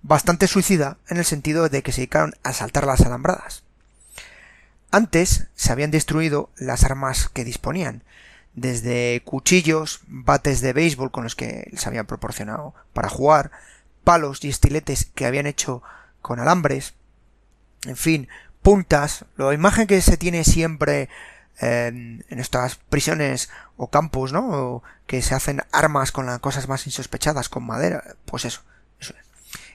bastante 0.02 0.48
suicida 0.48 0.98
en 1.10 1.18
el 1.18 1.26
sentido 1.26 1.70
de 1.70 1.84
que 1.84 1.92
se 1.92 2.02
dedicaron 2.02 2.36
a 2.44 2.54
saltar 2.54 2.86
las 2.86 3.02
alambradas. 3.02 3.64
Antes 4.92 5.48
se 5.56 5.72
habían 5.72 5.92
destruido 5.92 6.50
las 6.56 6.84
armas 6.84 7.30
que 7.30 7.44
disponían, 7.44 8.04
desde 8.54 9.22
cuchillos, 9.26 10.02
bates 10.08 10.62
de 10.62 10.74
béisbol 10.74 11.12
con 11.12 11.24
los 11.24 11.36
que 11.36 11.70
les 11.72 11.86
habían 11.86 12.08
proporcionado 12.08 12.74
para 12.94 13.10
jugar, 13.10 13.52
palos 14.04 14.44
y 14.44 14.50
estiletes 14.50 15.06
que 15.14 15.26
habían 15.26 15.46
hecho 15.46 15.84
con 16.22 16.40
alambres, 16.40 16.94
en 17.86 17.98
fin, 17.98 18.28
puntas, 18.62 19.26
la 19.36 19.54
imagen 19.54 19.88
que 19.88 20.02
se 20.02 20.18
tiene 20.18 20.44
siempre 20.44 21.10
en, 21.60 22.26
estas 22.30 22.76
prisiones 22.76 23.50
o 23.76 23.90
campos, 23.90 24.34
¿no? 24.34 24.84
que 25.06 25.22
se 25.22 25.36
hacen 25.36 25.64
armas 25.72 26.12
con 26.12 26.26
las 26.26 26.40
cosas 26.40 26.68
más 26.68 26.86
insospechadas, 26.86 27.50
con 27.50 27.66
madera, 27.66 28.04
pues 28.26 28.46
eso, 28.46 28.62
eso 29.00 29.14
es. 29.18 29.26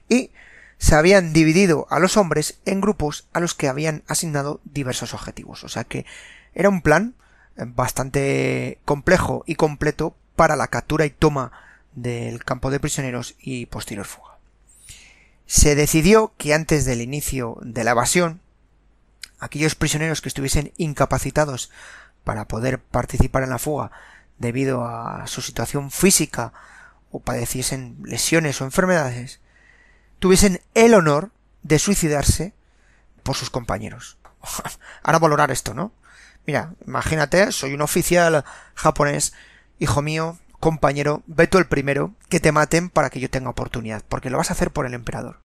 Y 0.09 0.31
se 0.79 0.97
habían 0.97 1.33
dividido 1.33 1.87
a 1.91 2.01
los 2.01 2.17
hombres 2.17 2.59
en 2.65 2.81
grupos 2.81 3.29
a 3.33 3.41
los 3.41 3.55
que 3.55 3.69
habían 3.69 4.03
asignado 4.09 4.61
diversos 4.65 5.15
objetivos. 5.15 5.63
O 5.65 5.69
sea 5.69 5.85
que 5.85 6.05
era 6.55 6.69
un 6.69 6.83
plan 6.83 7.15
bastante 7.57 8.79
complejo 8.85 9.45
y 9.47 9.55
completo 9.55 10.17
para 10.37 10.57
la 10.57 10.69
captura 10.69 11.05
y 11.07 11.11
toma 11.11 11.53
del 11.95 12.45
campo 12.45 12.71
de 12.71 12.81
prisioneros 12.81 13.37
y 13.39 13.67
posterior 13.67 14.07
fuga. 14.07 14.39
Se 15.47 15.75
decidió 15.75 16.33
que 16.37 16.55
antes 16.55 16.85
del 16.85 17.01
inicio 17.01 17.59
de 17.63 17.85
la 17.85 17.93
evasión, 17.93 18.41
aquellos 19.43 19.75
prisioneros 19.75 20.21
que 20.21 20.29
estuviesen 20.29 20.73
incapacitados 20.77 21.71
para 22.23 22.47
poder 22.47 22.81
participar 22.81 23.43
en 23.43 23.51
la 23.51 23.59
fuga 23.59 23.91
debido 24.39 24.85
a 24.87 25.27
su 25.27 25.43
situación 25.43 25.91
física 25.91 26.53
o 27.11 27.21
padeciesen 27.21 27.99
lesiones 28.05 28.61
o 28.61 28.65
enfermedades, 28.65 29.41
tuviesen 30.21 30.61
el 30.75 30.95
honor 30.95 31.33
de 31.65 31.81
suicidarse 31.81 32.55
por 33.25 33.35
sus 33.35 33.51
compañeros. 33.51 34.17
Ahora 35.03 35.19
valorar 35.19 35.51
esto, 35.51 35.75
¿no? 35.75 35.93
Mira, 36.47 36.75
imagínate, 36.87 37.51
soy 37.51 37.75
un 37.75 37.83
oficial 37.83 38.45
japonés, 38.75 39.33
hijo 39.81 40.03
mío, 40.03 40.39
compañero, 40.61 41.25
ve 41.27 41.49
tú 41.49 41.59
el 41.59 41.67
primero, 41.67 42.15
que 42.29 42.39
te 42.39 42.53
maten 42.53 42.91
para 42.91 43.11
que 43.11 43.19
yo 43.19 43.29
tenga 43.29 43.51
oportunidad, 43.51 44.05
porque 44.09 44.31
lo 44.31 44.39
vas 44.39 44.51
a 44.51 44.55
hacer 44.55 44.71
por 44.71 44.87
el 44.87 44.95
emperador. 44.95 45.41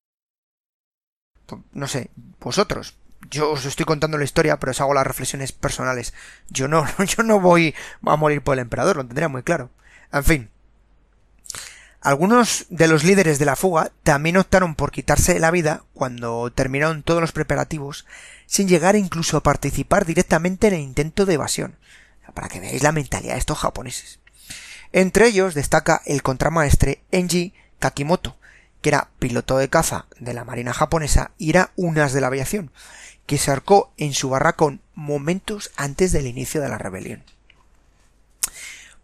No 1.71 1.87
sé, 1.87 2.11
vosotros, 2.39 2.97
yo 3.29 3.51
os 3.51 3.65
estoy 3.65 3.85
contando 3.85 4.17
la 4.17 4.23
historia, 4.23 4.59
pero 4.59 4.71
os 4.71 4.81
hago 4.81 4.93
las 4.93 5.07
reflexiones 5.07 5.51
personales. 5.51 6.13
Yo 6.49 6.67
no, 6.67 6.85
yo 7.05 7.23
no 7.23 7.39
voy 7.39 7.75
a 8.05 8.15
morir 8.15 8.41
por 8.41 8.55
el 8.55 8.61
emperador, 8.61 8.97
lo 8.97 9.05
tendría 9.05 9.27
muy 9.27 9.43
claro. 9.43 9.69
En 10.11 10.23
fin. 10.23 10.49
Algunos 12.01 12.67
de 12.69 12.87
los 12.87 13.03
líderes 13.03 13.39
de 13.39 13.45
la 13.45 13.55
fuga 13.55 13.91
también 14.03 14.37
optaron 14.37 14.75
por 14.75 14.91
quitarse 14.91 15.39
la 15.39 15.51
vida 15.51 15.83
cuando 15.93 16.51
terminaron 16.51 17.03
todos 17.03 17.19
los 17.19 17.31
preparativos, 17.31 18.05
sin 18.45 18.67
llegar 18.67 18.95
incluso 18.95 19.37
a 19.37 19.43
participar 19.43 20.05
directamente 20.05 20.67
en 20.67 20.75
el 20.75 20.81
intento 20.81 21.25
de 21.25 21.33
evasión. 21.33 21.75
Para 22.33 22.49
que 22.49 22.59
veáis 22.59 22.83
la 22.83 22.91
mentalidad 22.91 23.33
de 23.33 23.39
estos 23.39 23.57
japoneses. 23.57 24.19
Entre 24.93 25.27
ellos 25.27 25.53
destaca 25.53 26.01
el 26.05 26.21
contramaestre 26.21 27.01
Enji 27.11 27.53
Kakimoto, 27.79 28.37
que 28.81 28.89
era 28.89 29.09
piloto 29.19 29.57
de 29.57 29.69
caza 29.69 30.05
de 30.19 30.33
la 30.33 30.45
Marina 30.45 30.73
japonesa 30.73 31.31
y 31.37 31.49
era 31.49 31.71
unas 31.75 32.13
de 32.13 32.21
la 32.21 32.27
aviación, 32.27 32.71
que 33.27 33.37
se 33.37 33.51
arcó 33.51 33.91
en 33.97 34.13
su 34.13 34.29
barracón 34.29 34.81
momentos 34.95 35.71
antes 35.75 36.11
del 36.11 36.25
inicio 36.25 36.61
de 36.61 36.69
la 36.69 36.77
rebelión. 36.79 37.23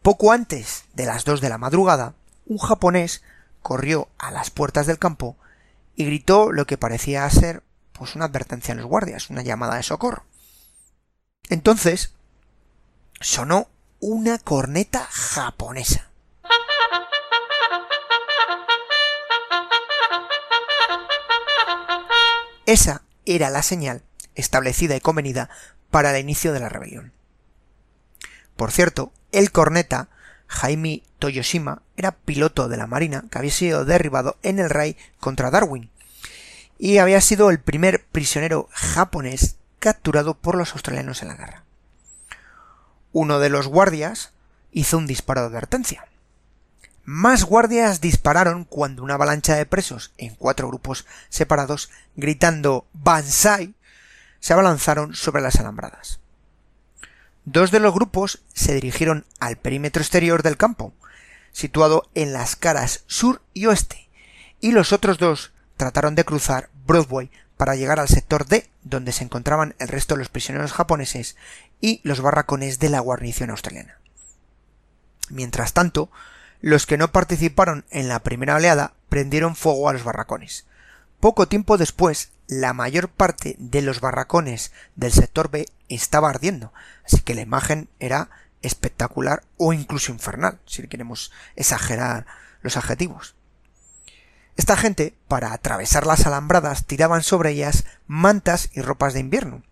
Poco 0.02 0.32
antes 0.32 0.86
de 0.94 1.06
las 1.06 1.26
dos 1.26 1.42
de 1.42 1.50
la 1.50 1.58
madrugada, 1.58 2.16
un 2.48 2.58
japonés 2.58 3.22
corrió 3.62 4.08
a 4.18 4.32
las 4.32 4.50
puertas 4.50 4.88
del 4.88 4.98
campo 4.98 5.36
y 5.96 6.06
gritó 6.06 6.52
lo 6.52 6.66
que 6.66 6.78
parecía 6.78 7.30
ser 7.30 7.64
pues 7.92 8.16
una 8.16 8.26
advertencia 8.26 8.74
a 8.74 8.78
los 8.78 8.86
guardias, 8.86 9.30
una 9.30 9.44
llamada 9.44 9.76
de 9.76 9.84
socorro. 9.84 10.24
Entonces 11.50 12.14
sonó 13.20 13.68
una 14.00 14.40
corneta 14.40 15.06
japonesa. 15.12 16.10
Esa 22.66 23.04
era 23.26 23.50
la 23.50 23.62
señal 23.62 24.02
establecida 24.36 24.96
y 24.96 25.02
convenida 25.02 25.50
para 25.92 26.16
el 26.16 26.22
inicio 26.24 26.54
de 26.54 26.60
la 26.60 26.70
rebelión. 26.70 27.14
Por 28.56 28.72
cierto, 28.72 29.12
el 29.32 29.52
corneta 29.52 30.10
Jaime 30.48 31.04
Toyoshima 31.20 31.82
era 31.98 32.12
piloto 32.12 32.68
de 32.68 32.78
la 32.78 32.88
Marina 32.88 33.26
que 33.30 33.40
había 33.40 33.52
sido 33.52 33.86
derribado 33.86 34.38
en 34.44 34.60
el 34.60 34.70
Rai 34.70 34.98
contra 35.20 35.52
Darwin 35.52 35.90
y 36.78 36.98
había 36.98 37.22
sido 37.22 37.50
el 37.50 37.60
primer 37.60 38.06
prisionero 38.06 38.70
japonés 38.72 39.56
capturado 39.80 40.36
por 40.36 40.56
los 40.56 40.74
australianos 40.74 41.22
en 41.22 41.30
la 41.30 41.36
guerra. 41.36 41.64
Uno 43.12 43.40
de 43.40 43.50
los 43.50 43.68
guardias 43.68 44.32
hizo 44.72 44.98
un 44.98 45.08
disparo 45.08 45.42
de 45.42 45.48
advertencia. 45.48 46.08
Más 47.06 47.44
guardias 47.44 48.02
dispararon 48.02 48.64
cuando 48.64 49.04
una 49.04 49.16
avalancha 49.16 49.56
de 49.56 49.66
presos 49.66 50.14
en 50.18 50.36
cuatro 50.36 50.68
grupos 50.68 51.06
separados, 51.30 51.90
gritando 52.16 52.88
Bansai, 52.94 53.74
se 54.44 54.52
abalanzaron 54.52 55.16
sobre 55.16 55.42
las 55.42 55.56
alambradas. 55.56 56.20
Dos 57.46 57.72
de 57.72 57.80
los 57.80 57.94
grupos 57.94 58.42
se 58.54 58.74
dirigieron 58.74 59.26
al 59.40 59.56
perímetro 59.56 60.02
exterior 60.02 60.44
del 60.44 60.58
campo, 60.58 60.92
situado 61.54 62.10
en 62.14 62.34
las 62.34 62.58
caras 62.58 63.06
sur 63.08 63.42
y 63.54 63.68
oeste, 63.68 64.10
y 64.60 64.74
los 64.74 64.92
otros 64.92 65.18
dos 65.18 65.54
trataron 65.78 66.14
de 66.16 66.26
cruzar 66.26 66.70
Broadway 66.86 67.32
para 67.56 67.76
llegar 67.76 68.02
al 68.02 68.10
sector 68.10 68.46
D, 68.46 68.70
donde 68.82 69.14
se 69.14 69.24
encontraban 69.24 69.76
el 69.80 69.88
resto 69.88 70.16
de 70.16 70.20
los 70.20 70.28
prisioneros 70.28 70.74
japoneses 70.74 71.38
y 71.80 72.02
los 72.04 72.20
barracones 72.20 72.80
de 72.80 72.90
la 72.90 73.00
guarnición 73.00 73.50
australiana. 73.50 73.98
Mientras 75.30 75.72
tanto, 75.72 76.12
los 76.60 76.86
que 76.86 76.98
no 76.98 77.14
participaron 77.14 77.86
en 77.92 78.10
la 78.10 78.20
primera 78.20 78.56
oleada 78.56 78.92
prendieron 79.08 79.56
fuego 79.56 79.88
a 79.88 79.94
los 79.94 80.04
barracones. 80.04 80.66
Poco 81.22 81.48
tiempo 81.48 81.78
después, 81.78 82.34
la 82.60 82.74
mayor 82.74 83.10
parte 83.10 83.56
de 83.60 83.82
los 83.82 84.02
barracones 84.02 84.72
del 84.96 85.12
sector 85.12 85.50
B 85.50 85.66
estaba 85.90 86.30
ardiendo, 86.30 86.74
así 87.06 87.22
que 87.22 87.36
la 87.36 87.42
imagen 87.42 87.90
era 88.00 88.30
espectacular 88.62 89.44
o 89.58 89.74
incluso 89.74 90.12
infernal, 90.12 90.60
si 90.66 90.88
queremos 90.88 91.32
exagerar 91.56 92.26
los 92.62 92.78
adjetivos. 92.78 93.36
Esta 94.56 94.78
gente, 94.78 95.16
para 95.28 95.52
atravesar 95.52 96.06
las 96.06 96.26
alambradas, 96.26 96.86
tiraban 96.86 97.24
sobre 97.24 97.52
ellas 97.52 97.86
mantas 98.08 98.70
y 98.74 98.82
ropas 98.82 99.14
de 99.14 99.20
invierno, 99.20 99.64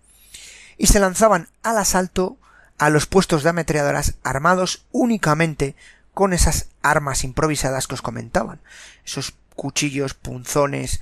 y 0.78 0.88
se 0.88 1.00
lanzaban 1.00 1.50
al 1.62 1.78
asalto 1.78 2.38
a 2.78 2.90
los 2.90 3.06
puestos 3.06 3.44
de 3.44 3.50
ametralladoras 3.50 4.16
armados 4.24 4.86
únicamente 4.92 5.76
con 6.14 6.34
esas 6.34 6.70
armas 6.82 7.24
improvisadas 7.24 7.88
que 7.88 7.94
os 7.94 8.02
comentaban, 8.02 8.60
esos 9.06 9.36
cuchillos, 9.56 10.16
punzones, 10.16 11.00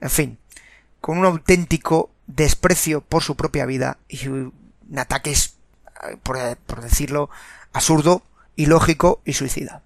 en 0.00 0.10
fin, 0.10 0.38
con 1.00 1.18
un 1.18 1.26
auténtico 1.26 2.10
desprecio 2.26 3.00
por 3.00 3.22
su 3.22 3.36
propia 3.36 3.66
vida 3.66 3.98
y 4.08 4.28
un 4.28 4.52
ataque, 4.96 5.34
por, 6.22 6.38
por 6.58 6.82
decirlo, 6.82 7.30
absurdo, 7.72 8.22
ilógico 8.56 9.20
y 9.24 9.34
suicida. 9.34 9.82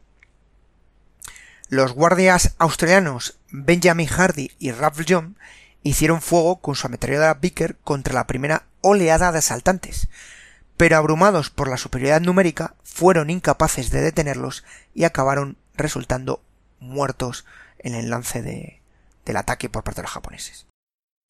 Los 1.69 1.93
guardias 1.95 2.55
australianos 2.59 3.39
Benjamin 3.51 4.07
Hardy 4.07 4.51
y 4.59 4.73
Ralph 4.73 5.01
John 5.09 5.37
hicieron 5.83 6.21
fuego 6.21 6.61
con 6.61 6.75
su 6.75 6.87
ametralladora 6.87 7.35
Vicker 7.35 7.77
contra 7.77 8.15
la 8.15 8.27
primera 8.27 8.67
oleada 8.83 9.33
de 9.33 9.39
asaltantes, 9.39 10.09
pero 10.77 10.97
abrumados 10.97 11.51
por 11.51 11.69
la 11.69 11.77
superioridad 11.77 12.21
numérica 12.21 12.75
fueron 12.83 13.31
incapaces 13.31 13.91
de 13.91 14.01
detenerlos 14.01 14.65
y 14.95 15.05
acabaron 15.05 15.57
resultando 15.75 16.43
muertos 16.79 17.47
en 17.79 17.95
el 17.95 18.11
lance 18.11 18.43
de, 18.43 18.83
del 19.25 19.37
ataque 19.37 19.69
por 19.69 19.85
parte 19.85 20.01
de 20.01 20.05
los 20.05 20.13
japoneses. 20.13 20.67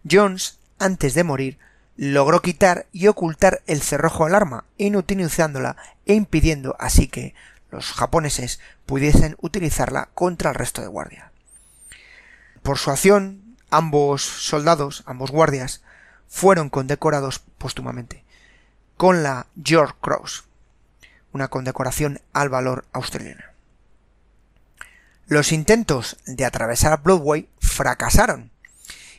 Jones, 0.08 0.58
antes 0.78 1.14
de 1.14 1.24
morir, 1.24 1.58
logró 1.96 2.40
quitar 2.40 2.86
y 2.92 3.06
ocultar 3.06 3.62
el 3.66 3.82
cerrojo 3.82 4.24
al 4.24 4.34
arma, 4.34 4.64
inutilizándola 4.78 5.76
e 6.06 6.14
impidiendo 6.14 6.76
así 6.78 7.08
que 7.08 7.34
los 7.70 7.92
japoneses 7.92 8.60
pudiesen 8.86 9.36
utilizarla 9.40 10.10
contra 10.14 10.50
el 10.50 10.56
resto 10.56 10.82
de 10.82 10.88
guardia. 10.88 11.32
Por 12.62 12.78
su 12.78 12.90
acción, 12.90 13.56
ambos 13.70 14.22
soldados, 14.22 15.02
ambos 15.06 15.30
guardias, 15.30 15.82
fueron 16.28 16.70
condecorados 16.70 17.40
póstumamente 17.58 18.24
con 18.96 19.24
la 19.24 19.48
George 19.60 19.94
Cross. 20.00 20.44
una 21.32 21.48
condecoración 21.48 22.20
al 22.32 22.50
valor 22.50 22.84
australiano. 22.92 23.42
Los 25.26 25.50
intentos 25.50 26.18
de 26.24 26.44
atravesar 26.44 27.02
Broadway 27.02 27.48
fracasaron 27.58 28.51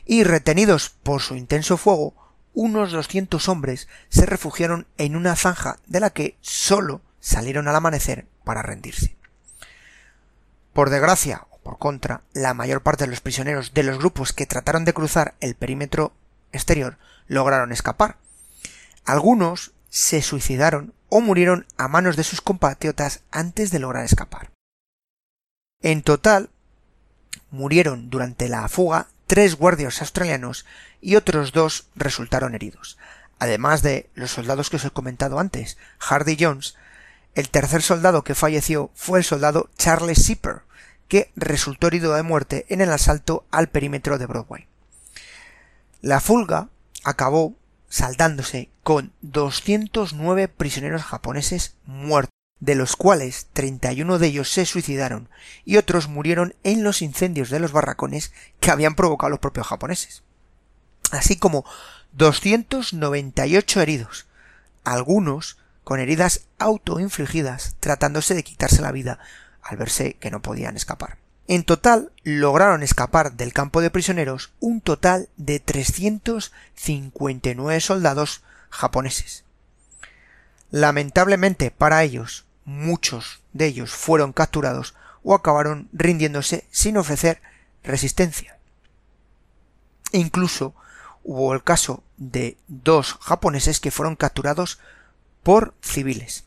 y 0.06 0.24
retenidos 0.24 0.90
por 0.90 1.22
su 1.22 1.36
intenso 1.36 1.76
fuego, 1.76 2.14
unos 2.52 2.92
200 2.92 3.48
hombres 3.48 3.88
se 4.08 4.26
refugiaron 4.26 4.86
en 4.96 5.16
una 5.16 5.36
zanja 5.36 5.78
de 5.86 6.00
la 6.00 6.10
que 6.10 6.36
solo 6.40 7.00
salieron 7.20 7.68
al 7.68 7.76
amanecer 7.76 8.26
para 8.44 8.62
rendirse. 8.62 9.16
Por 10.72 10.90
desgracia 10.90 11.46
o 11.50 11.58
por 11.58 11.78
contra, 11.78 12.22
la 12.32 12.54
mayor 12.54 12.82
parte 12.82 13.04
de 13.04 13.10
los 13.10 13.20
prisioneros 13.20 13.74
de 13.74 13.82
los 13.82 13.98
grupos 13.98 14.32
que 14.32 14.46
trataron 14.46 14.84
de 14.84 14.92
cruzar 14.92 15.34
el 15.40 15.54
perímetro 15.54 16.12
exterior 16.52 16.98
lograron 17.26 17.72
escapar. 17.72 18.18
Algunos 19.04 19.72
se 19.88 20.22
suicidaron 20.22 20.94
o 21.08 21.20
murieron 21.20 21.66
a 21.76 21.88
manos 21.88 22.16
de 22.16 22.24
sus 22.24 22.40
compatriotas 22.40 23.22
antes 23.30 23.70
de 23.70 23.78
lograr 23.78 24.04
escapar. 24.04 24.50
En 25.80 26.02
total, 26.02 26.50
murieron 27.50 28.10
durante 28.10 28.48
la 28.48 28.68
fuga 28.68 29.08
tres 29.34 29.56
guardias 29.56 30.00
australianos 30.00 30.64
y 31.00 31.16
otros 31.16 31.50
dos 31.50 31.88
resultaron 31.96 32.54
heridos. 32.54 32.98
Además 33.40 33.82
de 33.82 34.08
los 34.14 34.30
soldados 34.30 34.70
que 34.70 34.76
os 34.76 34.84
he 34.84 34.92
comentado 34.92 35.40
antes, 35.40 35.76
Hardy 35.98 36.36
Jones, 36.38 36.76
el 37.34 37.50
tercer 37.50 37.82
soldado 37.82 38.22
que 38.22 38.36
falleció 38.36 38.92
fue 38.94 39.18
el 39.18 39.24
soldado 39.24 39.70
Charles 39.76 40.24
Zipper, 40.24 40.60
que 41.08 41.32
resultó 41.34 41.88
herido 41.88 42.14
de 42.14 42.22
muerte 42.22 42.64
en 42.68 42.80
el 42.80 42.92
asalto 42.92 43.44
al 43.50 43.70
perímetro 43.70 44.18
de 44.18 44.26
Broadway. 44.26 44.68
La 46.00 46.20
fulga 46.20 46.68
acabó 47.02 47.56
saldándose 47.88 48.70
con 48.84 49.12
209 49.22 50.46
prisioneros 50.46 51.02
japoneses 51.02 51.74
muertos, 51.86 52.33
de 52.60 52.74
los 52.74 52.96
cuales 52.96 53.48
31 53.52 54.18
de 54.18 54.26
ellos 54.26 54.50
se 54.50 54.66
suicidaron 54.66 55.28
y 55.64 55.76
otros 55.76 56.08
murieron 56.08 56.54
en 56.62 56.82
los 56.82 57.02
incendios 57.02 57.50
de 57.50 57.60
los 57.60 57.72
barracones 57.72 58.32
que 58.60 58.70
habían 58.70 58.94
provocado 58.94 59.30
los 59.30 59.40
propios 59.40 59.66
japoneses. 59.66 60.22
Así 61.10 61.36
como 61.36 61.64
298 62.12 63.80
heridos, 63.80 64.26
algunos 64.84 65.58
con 65.84 66.00
heridas 66.00 66.46
autoinfligidas 66.58 67.76
tratándose 67.80 68.34
de 68.34 68.44
quitarse 68.44 68.82
la 68.82 68.92
vida 68.92 69.18
al 69.62 69.76
verse 69.76 70.14
que 70.14 70.30
no 70.30 70.42
podían 70.42 70.76
escapar. 70.76 71.18
En 71.46 71.64
total 71.64 72.10
lograron 72.22 72.82
escapar 72.82 73.34
del 73.34 73.52
campo 73.52 73.82
de 73.82 73.90
prisioneros 73.90 74.54
un 74.60 74.80
total 74.80 75.28
de 75.36 75.60
359 75.60 77.80
soldados 77.80 78.42
japoneses. 78.70 79.43
Lamentablemente 80.74 81.70
para 81.70 82.02
ellos, 82.02 82.46
muchos 82.64 83.42
de 83.52 83.66
ellos 83.66 83.92
fueron 83.92 84.32
capturados 84.32 84.96
o 85.22 85.32
acabaron 85.32 85.88
rindiéndose 85.92 86.66
sin 86.72 86.96
ofrecer 86.96 87.40
resistencia. 87.84 88.58
Incluso 90.10 90.74
hubo 91.22 91.54
el 91.54 91.62
caso 91.62 92.02
de 92.16 92.56
dos 92.66 93.14
japoneses 93.20 93.78
que 93.78 93.92
fueron 93.92 94.16
capturados 94.16 94.80
por 95.44 95.74
civiles. 95.80 96.42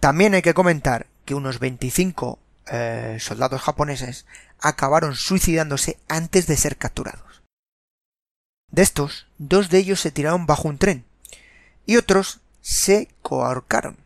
También 0.00 0.34
hay 0.34 0.42
que 0.42 0.52
comentar 0.52 1.06
que 1.24 1.36
unos 1.36 1.60
25 1.60 2.40
eh, 2.66 3.18
soldados 3.20 3.62
japoneses 3.62 4.26
acabaron 4.58 5.14
suicidándose 5.14 6.00
antes 6.08 6.48
de 6.48 6.56
ser 6.56 6.78
capturados. 6.78 7.44
De 8.72 8.82
estos, 8.82 9.28
dos 9.38 9.70
de 9.70 9.78
ellos 9.78 10.00
se 10.00 10.10
tiraron 10.10 10.46
bajo 10.46 10.66
un 10.66 10.78
tren 10.78 11.04
y 11.86 11.96
otros 11.96 12.40
se 12.64 13.08
coahorcaron. 13.20 13.98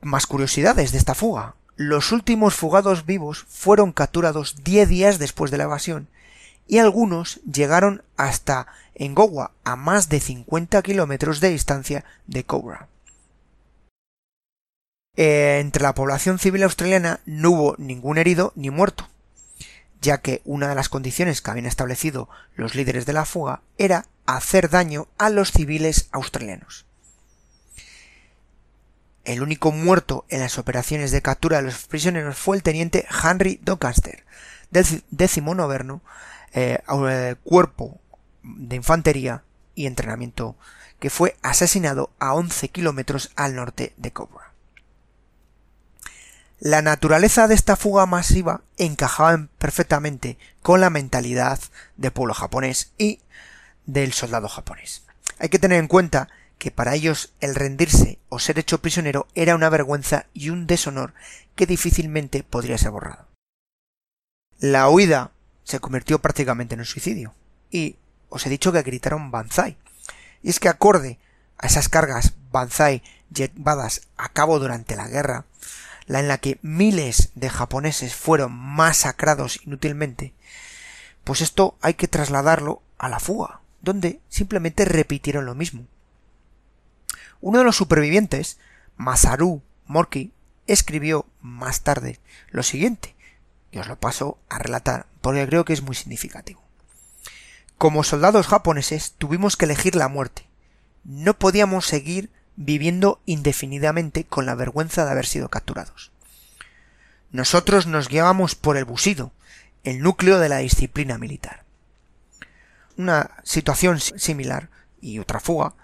Más 0.00 0.26
curiosidades 0.26 0.90
de 0.90 0.98
esta 0.98 1.14
fuga. 1.14 1.54
Los 1.76 2.10
últimos 2.10 2.54
fugados 2.54 3.06
vivos 3.06 3.46
fueron 3.48 3.92
capturados 3.92 4.64
diez 4.64 4.88
días 4.88 5.20
después 5.20 5.52
de 5.52 5.58
la 5.58 5.64
evasión 5.64 6.08
y 6.66 6.78
algunos 6.78 7.40
llegaron 7.44 8.02
hasta 8.16 8.66
Engowa, 8.96 9.52
a 9.62 9.76
más 9.76 10.08
de 10.08 10.18
50 10.18 10.82
kilómetros 10.82 11.38
de 11.38 11.50
distancia 11.50 12.04
de 12.26 12.42
Cobra. 12.42 12.88
Entre 15.14 15.84
la 15.84 15.94
población 15.94 16.40
civil 16.40 16.64
australiana 16.64 17.20
no 17.26 17.52
hubo 17.52 17.76
ningún 17.78 18.18
herido 18.18 18.52
ni 18.56 18.70
muerto, 18.70 19.08
ya 20.00 20.18
que 20.18 20.42
una 20.44 20.68
de 20.68 20.74
las 20.74 20.88
condiciones 20.88 21.42
que 21.42 21.50
habían 21.52 21.66
establecido 21.66 22.28
los 22.56 22.74
líderes 22.74 23.06
de 23.06 23.12
la 23.12 23.24
fuga 23.24 23.62
era 23.78 24.06
hacer 24.36 24.68
daño 24.68 25.08
a 25.16 25.30
los 25.30 25.52
civiles 25.52 26.08
australianos. 26.12 26.84
El 29.24 29.42
único 29.42 29.72
muerto 29.72 30.26
en 30.28 30.40
las 30.40 30.58
operaciones 30.58 31.10
de 31.10 31.22
captura 31.22 31.58
de 31.58 31.64
los 31.64 31.86
prisioneros 31.86 32.36
fue 32.36 32.56
el 32.56 32.62
teniente 32.62 33.06
Henry 33.24 33.58
Doncaster, 33.62 34.24
del 34.70 35.04
décimo 35.10 35.54
noveno 35.54 36.02
eh, 36.52 36.78
cuerpo 37.42 38.00
de 38.42 38.76
infantería 38.76 39.44
y 39.74 39.86
entrenamiento, 39.86 40.56
que 40.98 41.10
fue 41.10 41.36
asesinado 41.42 42.10
a 42.18 42.34
11 42.34 42.68
kilómetros 42.68 43.30
al 43.34 43.54
norte 43.54 43.94
de 43.96 44.12
Cobra. 44.12 44.52
La 46.60 46.82
naturaleza 46.82 47.48
de 47.48 47.54
esta 47.54 47.76
fuga 47.76 48.04
masiva 48.04 48.62
encajaba 48.76 49.46
perfectamente 49.58 50.38
con 50.60 50.80
la 50.80 50.90
mentalidad 50.90 51.60
del 51.96 52.12
pueblo 52.12 52.34
japonés 52.34 52.92
y 52.98 53.20
del 53.88 54.12
soldado 54.12 54.48
japonés. 54.48 55.02
Hay 55.40 55.48
que 55.48 55.58
tener 55.58 55.80
en 55.80 55.88
cuenta 55.88 56.28
que 56.58 56.70
para 56.70 56.94
ellos 56.94 57.32
el 57.40 57.54
rendirse 57.54 58.18
o 58.28 58.38
ser 58.38 58.58
hecho 58.58 58.80
prisionero 58.80 59.26
era 59.34 59.54
una 59.54 59.70
vergüenza 59.70 60.26
y 60.34 60.50
un 60.50 60.66
deshonor 60.66 61.14
que 61.56 61.66
difícilmente 61.66 62.42
podría 62.44 62.78
ser 62.78 62.90
borrado. 62.90 63.26
La 64.58 64.88
huida 64.88 65.32
se 65.64 65.80
convirtió 65.80 66.20
prácticamente 66.20 66.74
en 66.74 66.80
un 66.80 66.86
suicidio. 66.86 67.34
Y 67.70 67.96
os 68.28 68.46
he 68.46 68.50
dicho 68.50 68.72
que 68.72 68.82
gritaron 68.82 69.30
Banzai. 69.30 69.78
Y 70.42 70.50
es 70.50 70.60
que 70.60 70.68
acorde 70.68 71.18
a 71.56 71.66
esas 71.66 71.88
cargas 71.88 72.34
Banzai 72.50 73.02
llevadas 73.32 74.02
a 74.16 74.28
cabo 74.28 74.58
durante 74.58 74.96
la 74.96 75.08
guerra, 75.08 75.46
la 76.06 76.20
en 76.20 76.28
la 76.28 76.38
que 76.38 76.58
miles 76.62 77.30
de 77.34 77.50
japoneses 77.50 78.14
fueron 78.14 78.52
masacrados 78.52 79.60
inútilmente, 79.64 80.34
pues 81.24 81.40
esto 81.40 81.76
hay 81.82 81.94
que 81.94 82.08
trasladarlo 82.08 82.82
a 82.96 83.08
la 83.08 83.20
fuga, 83.20 83.60
donde 83.80 84.20
simplemente 84.28 84.84
repitieron 84.84 85.46
lo 85.46 85.54
mismo. 85.54 85.86
Uno 87.40 87.58
de 87.58 87.64
los 87.64 87.76
supervivientes, 87.76 88.58
Masaru 88.96 89.62
Morki, 89.86 90.32
escribió 90.66 91.26
más 91.40 91.82
tarde 91.82 92.18
lo 92.50 92.62
siguiente, 92.62 93.14
y 93.70 93.78
os 93.78 93.86
lo 93.86 93.98
paso 93.98 94.38
a 94.48 94.58
relatar 94.58 95.06
porque 95.20 95.46
creo 95.46 95.64
que 95.64 95.72
es 95.72 95.82
muy 95.82 95.94
significativo. 95.94 96.62
Como 97.76 98.02
soldados 98.02 98.46
japoneses 98.46 99.14
tuvimos 99.18 99.56
que 99.56 99.66
elegir 99.66 99.94
la 99.94 100.08
muerte. 100.08 100.46
No 101.04 101.38
podíamos 101.38 101.86
seguir 101.86 102.30
viviendo 102.56 103.20
indefinidamente 103.24 104.24
con 104.24 104.46
la 104.46 104.54
vergüenza 104.54 105.04
de 105.04 105.12
haber 105.12 105.26
sido 105.26 105.48
capturados. 105.48 106.10
Nosotros 107.30 107.86
nos 107.86 108.08
guiábamos 108.08 108.54
por 108.54 108.76
el 108.76 108.84
busido, 108.84 109.32
el 109.84 110.00
núcleo 110.00 110.38
de 110.38 110.48
la 110.48 110.58
disciplina 110.58 111.18
militar. 111.18 111.64
Una 112.98 113.30
situación 113.44 114.00
similar 114.00 114.68
y 115.00 115.20
otra 115.20 115.40
fuga 115.40 115.74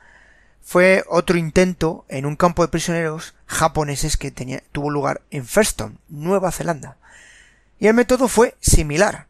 fue 0.61 1.05
otro 1.09 1.39
intento 1.39 2.05
en 2.09 2.27
un 2.27 2.37
campo 2.37 2.63
de 2.63 2.69
prisioneros 2.69 3.35
japoneses 3.47 4.17
que 4.17 4.31
tuvo 4.73 4.91
lugar 4.91 5.23
en 5.31 5.47
Feston, 5.47 6.01
Nueva 6.09 6.51
Zelanda. 6.51 6.97
Y 7.79 7.87
el 7.87 7.95
método 7.95 8.29
fue 8.29 8.57
similar. 8.61 9.27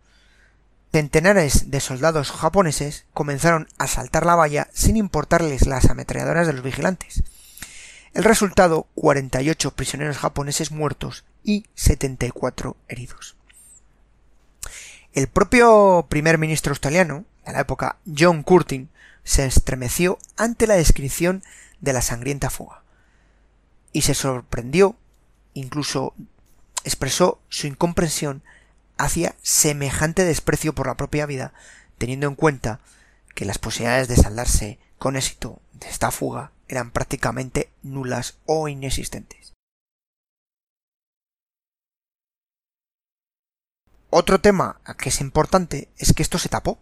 Centenares 0.93 1.71
de 1.71 1.81
soldados 1.81 2.31
japoneses 2.31 3.05
comenzaron 3.13 3.69
a 3.79 3.87
saltar 3.87 4.25
la 4.25 4.37
valla 4.37 4.69
sin 4.73 4.97
importarles 4.97 5.67
las 5.67 5.91
ametralladoras 5.91 6.47
de 6.47 6.53
los 6.55 6.63
vigilantes. 6.63 7.23
El 8.15 8.25
resultado, 8.25 8.87
48 8.95 9.73
prisioneros 9.73 10.19
japoneses 10.19 10.71
muertos 10.71 11.25
y 11.43 11.67
74 11.75 12.77
heridos. 12.89 13.37
El 15.13 15.27
propio 15.27 16.07
primer 16.09 16.39
ministro 16.39 16.71
australiano, 16.71 17.25
de 17.47 17.53
la 17.53 17.61
época 17.61 17.99
John 18.07 18.43
Curtin, 18.43 18.91
se 19.23 19.47
estremeció 19.47 20.19
ante 20.37 20.67
la 20.67 20.75
descripción 20.75 21.43
de 21.81 21.93
la 21.93 22.03
sangrienta 22.03 22.51
fuga 22.51 22.83
y 23.93 24.03
se 24.03 24.15
sorprendió, 24.15 24.97
incluso 25.55 26.15
expresó 26.85 27.41
su 27.49 27.67
incomprensión 27.67 28.43
hacia 28.99 29.35
semejante 29.43 30.25
desprecio 30.25 30.75
por 30.75 30.87
la 30.87 30.97
propia 30.97 31.27
vida, 31.27 31.55
teniendo 31.97 32.27
en 32.27 32.35
cuenta 32.35 32.81
que 33.35 33.45
las 33.45 33.59
posibilidades 33.59 34.09
de 34.09 34.17
saldarse 34.17 34.79
con 34.99 35.17
éxito 35.17 35.61
de 35.73 35.89
esta 35.89 36.11
fuga 36.11 36.53
eran 36.69 36.91
prácticamente 36.91 37.71
nulas 37.83 38.39
o 38.47 38.69
inexistentes. 38.69 39.53
Otro 44.11 44.41
tema 44.41 44.81
que 44.99 45.09
es 45.09 45.21
importante 45.21 45.89
es 45.99 46.13
que 46.13 46.23
esto 46.23 46.39
se 46.39 46.49
tapó. 46.49 46.79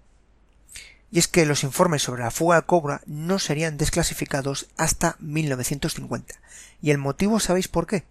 Y 1.13 1.19
es 1.19 1.29
que 1.29 1.45
los 1.45 1.63
informes 1.63 2.03
sobre 2.03 2.23
la 2.23 2.31
fuga 2.31 2.57
de 2.57 2.67
Cobra 2.67 3.03
no 3.05 3.39
serían 3.39 3.77
desclasificados 3.77 4.71
hasta 4.79 5.17
1950. 5.21 6.35
¿Y 6.81 6.91
el 6.91 6.97
motivo 6.97 7.39
sabéis 7.39 7.69
por 7.69 7.87
qué? 7.87 8.05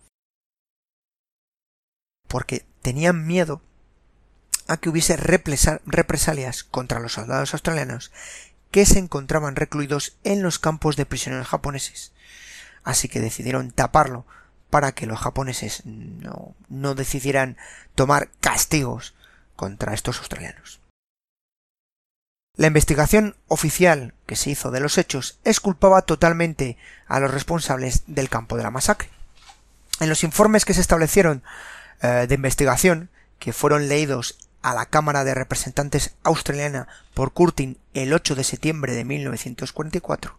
Porque 2.28 2.64
tenían 2.84 3.26
miedo 3.26 3.64
a 4.68 4.78
que 4.78 4.90
hubiese 4.90 5.18
represalias 5.18 6.64
contra 6.64 7.00
los 7.00 7.14
soldados 7.14 7.54
australianos 7.54 8.12
que 8.70 8.86
se 8.86 9.00
encontraban 9.00 9.56
recluidos 9.56 10.16
en 10.24 10.44
los 10.44 10.60
campos 10.60 10.96
de 10.96 11.08
prisioneros 11.08 11.48
japoneses. 11.48 12.14
Así 12.84 13.10
que 13.10 13.20
decidieron 13.20 13.72
taparlo 13.72 14.28
para 14.70 14.92
que 14.92 15.08
los 15.08 15.20
japoneses 15.20 15.82
no, 15.86 16.56
no 16.70 16.94
decidieran 16.94 17.58
tomar 17.96 18.30
castigos 18.40 19.16
contra 19.56 19.96
estos 19.96 20.20
australianos. 20.20 20.81
La 22.58 22.68
investigación 22.68 23.38
oficial 23.48 24.14
que 24.26 24.36
se 24.36 24.50
hizo 24.50 24.72
de 24.72 24.82
los 24.82 24.98
hechos 24.98 25.40
exculpaba 25.46 26.02
totalmente 26.02 26.78
a 27.08 27.22
los 27.22 27.32
responsables 27.32 28.04
del 28.08 28.30
campo 28.30 28.58
de 28.58 28.64
la 28.64 28.72
masacre. 28.72 29.10
En 30.02 30.10
los 30.10 30.24
informes 30.26 30.66
que 30.66 30.74
se 30.74 30.82
establecieron 30.82 31.44
eh, 32.02 32.26
de 32.28 32.36
investigación, 32.36 33.10
que 33.40 33.54
fueron 33.54 33.88
leídos 33.88 34.38
a 34.62 34.74
la 34.74 34.86
Cámara 34.86 35.24
de 35.24 35.34
Representantes 35.34 36.14
australiana 36.24 36.90
por 37.14 37.32
Curtin 37.32 37.78
el 37.94 38.14
8 38.14 38.36
de 38.36 38.44
septiembre 38.44 38.94
de 38.96 39.06
1944, 39.06 40.38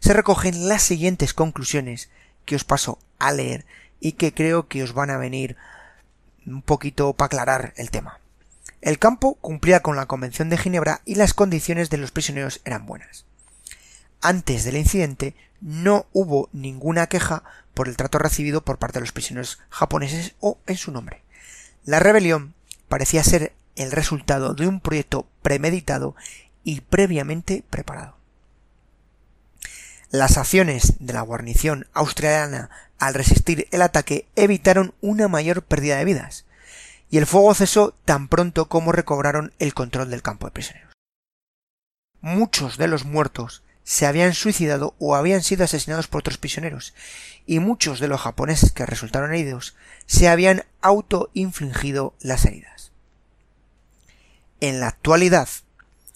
se 0.00 0.12
recogen 0.12 0.68
las 0.68 0.82
siguientes 0.82 1.34
conclusiones 1.34 2.10
que 2.44 2.56
os 2.56 2.64
paso 2.64 2.98
a 3.20 3.30
leer 3.30 3.64
y 4.00 4.12
que 4.12 4.34
creo 4.34 4.66
que 4.66 4.82
os 4.82 4.92
van 4.92 5.10
a 5.10 5.18
venir 5.18 5.56
un 6.46 6.62
poquito 6.62 7.12
para 7.12 7.26
aclarar 7.26 7.74
el 7.76 7.90
tema. 7.90 8.18
El 8.84 8.98
campo 8.98 9.36
cumplía 9.36 9.80
con 9.80 9.96
la 9.96 10.04
Convención 10.04 10.50
de 10.50 10.58
Ginebra 10.58 11.00
y 11.06 11.14
las 11.14 11.32
condiciones 11.32 11.88
de 11.88 11.96
los 11.96 12.10
prisioneros 12.10 12.60
eran 12.66 12.84
buenas. 12.84 13.24
Antes 14.20 14.62
del 14.64 14.76
incidente 14.76 15.34
no 15.62 16.04
hubo 16.12 16.50
ninguna 16.52 17.06
queja 17.06 17.44
por 17.72 17.88
el 17.88 17.96
trato 17.96 18.18
recibido 18.18 18.62
por 18.62 18.76
parte 18.76 18.98
de 18.98 19.00
los 19.00 19.12
prisioneros 19.12 19.58
japoneses 19.70 20.34
o 20.40 20.58
en 20.66 20.76
su 20.76 20.92
nombre. 20.92 21.22
La 21.86 21.98
rebelión 21.98 22.52
parecía 22.90 23.24
ser 23.24 23.54
el 23.74 23.90
resultado 23.90 24.52
de 24.52 24.68
un 24.68 24.80
proyecto 24.80 25.26
premeditado 25.40 26.14
y 26.62 26.82
previamente 26.82 27.64
preparado. 27.70 28.18
Las 30.10 30.36
acciones 30.36 30.96
de 30.98 31.14
la 31.14 31.22
guarnición 31.22 31.86
australiana 31.94 32.68
al 32.98 33.14
resistir 33.14 33.66
el 33.70 33.80
ataque 33.80 34.28
evitaron 34.36 34.92
una 35.00 35.26
mayor 35.26 35.62
pérdida 35.62 35.96
de 35.96 36.04
vidas, 36.04 36.44
y 37.14 37.18
el 37.18 37.26
fuego 37.26 37.54
cesó 37.54 37.94
tan 38.04 38.26
pronto 38.26 38.68
como 38.68 38.90
recobraron 38.90 39.52
el 39.60 39.72
control 39.72 40.10
del 40.10 40.20
campo 40.20 40.48
de 40.48 40.50
prisioneros. 40.50 40.94
Muchos 42.20 42.76
de 42.76 42.88
los 42.88 43.04
muertos 43.04 43.62
se 43.84 44.06
habían 44.06 44.34
suicidado 44.34 44.96
o 44.98 45.14
habían 45.14 45.44
sido 45.44 45.62
asesinados 45.62 46.08
por 46.08 46.22
otros 46.22 46.38
prisioneros, 46.38 46.92
y 47.46 47.60
muchos 47.60 48.00
de 48.00 48.08
los 48.08 48.20
japoneses 48.20 48.72
que 48.72 48.84
resultaron 48.84 49.32
heridos 49.32 49.76
se 50.06 50.26
habían 50.26 50.64
autoinfligido 50.82 52.14
las 52.18 52.46
heridas. 52.46 52.90
En 54.60 54.80
la 54.80 54.88
actualidad, 54.88 55.48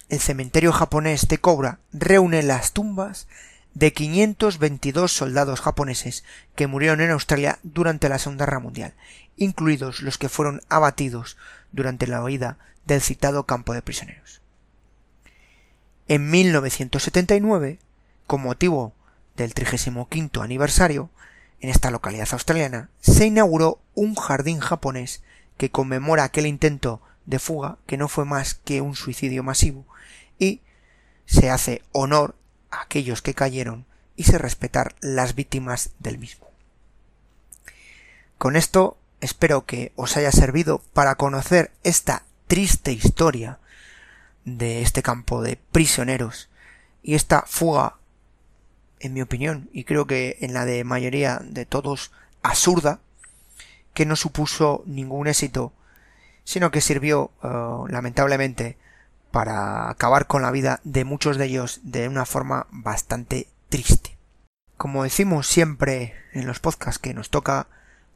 el 0.09 0.19
cementerio 0.19 0.73
japonés 0.73 1.29
de 1.29 1.39
Cobra 1.39 1.79
reúne 1.93 2.43
las 2.43 2.73
tumbas 2.73 3.29
de 3.73 3.93
522 3.93 5.13
soldados 5.13 5.61
japoneses 5.61 6.25
que 6.57 6.67
murieron 6.67 7.01
en 7.01 7.13
Australia 7.13 7.61
durante 7.63 8.09
la 8.09 8.19
Segunda 8.19 8.47
Guerra 8.47 8.59
Mundial, 8.59 8.95
incluidos 9.39 10.03
los 10.03 10.19
que 10.19 10.29
fueron 10.29 10.61
abatidos 10.69 11.39
durante 11.73 12.07
la 12.07 12.23
huida 12.23 12.59
del 12.85 13.01
citado 13.01 13.47
campo 13.47 13.73
de 13.73 13.83
prisioneros. 13.83 14.43
En 16.09 16.31
1979, 16.31 17.79
con 18.27 18.43
motivo 18.43 18.95
del 19.37 19.55
35 19.55 20.43
aniversario, 20.43 21.11
en 21.61 21.71
esta 21.71 21.91
localidad 21.91 22.29
australiana, 22.33 22.91
se 23.01 23.27
inauguró 23.27 23.81
un 23.95 24.15
jardín 24.15 24.61
japonés 24.61 25.23
que 25.57 25.71
conmemora 25.71 26.25
aquel 26.25 26.47
intento 26.47 27.03
de 27.27 27.39
fuga 27.39 27.79
que 27.87 27.97
no 27.97 28.09
fue 28.09 28.25
más 28.25 28.55
que 28.55 28.81
un 28.81 28.95
suicidio 28.95 29.43
masivo 29.43 29.87
y 30.39 30.63
se 31.27 31.51
hace 31.51 31.83
honor 31.93 32.37
a 32.71 32.83
aquellos 32.83 33.23
que 33.23 33.35
cayeron 33.35 33.87
y 34.17 34.25
se 34.25 34.39
respetar 34.39 34.95
las 35.01 35.35
víctimas 35.35 35.91
del 35.99 36.19
mismo. 36.19 36.47
Con 38.39 38.57
esto 38.57 38.98
espero 39.21 39.65
que 39.65 39.93
os 39.97 40.17
haya 40.17 40.33
servido 40.33 40.83
para 40.93 41.17
conocer 41.17 41.71
esta 41.83 42.25
triste 42.47 42.93
historia 42.93 43.59
de 44.45 44.83
este 44.83 45.03
campo 45.03 45.43
de 45.43 45.57
prisioneros 45.57 46.49
y 47.03 47.15
esta 47.15 47.43
fuga, 47.47 47.97
en 49.01 49.15
mi 49.15 49.23
opinión, 49.23 49.69
y 49.73 49.85
creo 49.85 50.07
que 50.07 50.37
en 50.41 50.53
la 50.53 50.65
de 50.65 50.85
mayoría 50.85 51.41
de 51.43 51.67
todos, 51.67 52.13
absurda, 52.43 53.01
que 53.95 54.07
no 54.07 54.17
supuso 54.17 54.83
ningún 54.87 55.27
éxito, 55.27 55.73
sino 56.45 56.71
que 56.71 56.81
sirvió, 56.81 57.31
eh, 57.43 57.49
lamentablemente, 57.89 58.77
para 59.31 59.91
acabar 59.91 60.27
con 60.27 60.43
la 60.43 60.51
vida 60.51 60.81
de 60.85 61.05
muchos 61.05 61.37
de 61.37 61.47
ellos 61.47 61.81
de 61.83 62.09
una 62.09 62.25
forma 62.25 62.67
bastante 62.71 63.49
triste. 63.69 64.17
Como 64.77 65.03
decimos 65.03 65.47
siempre 65.47 66.15
en 66.33 66.47
los 66.47 66.61
podcasts 66.61 66.99
que 66.99 67.15
nos 67.15 67.31
toca, 67.31 67.67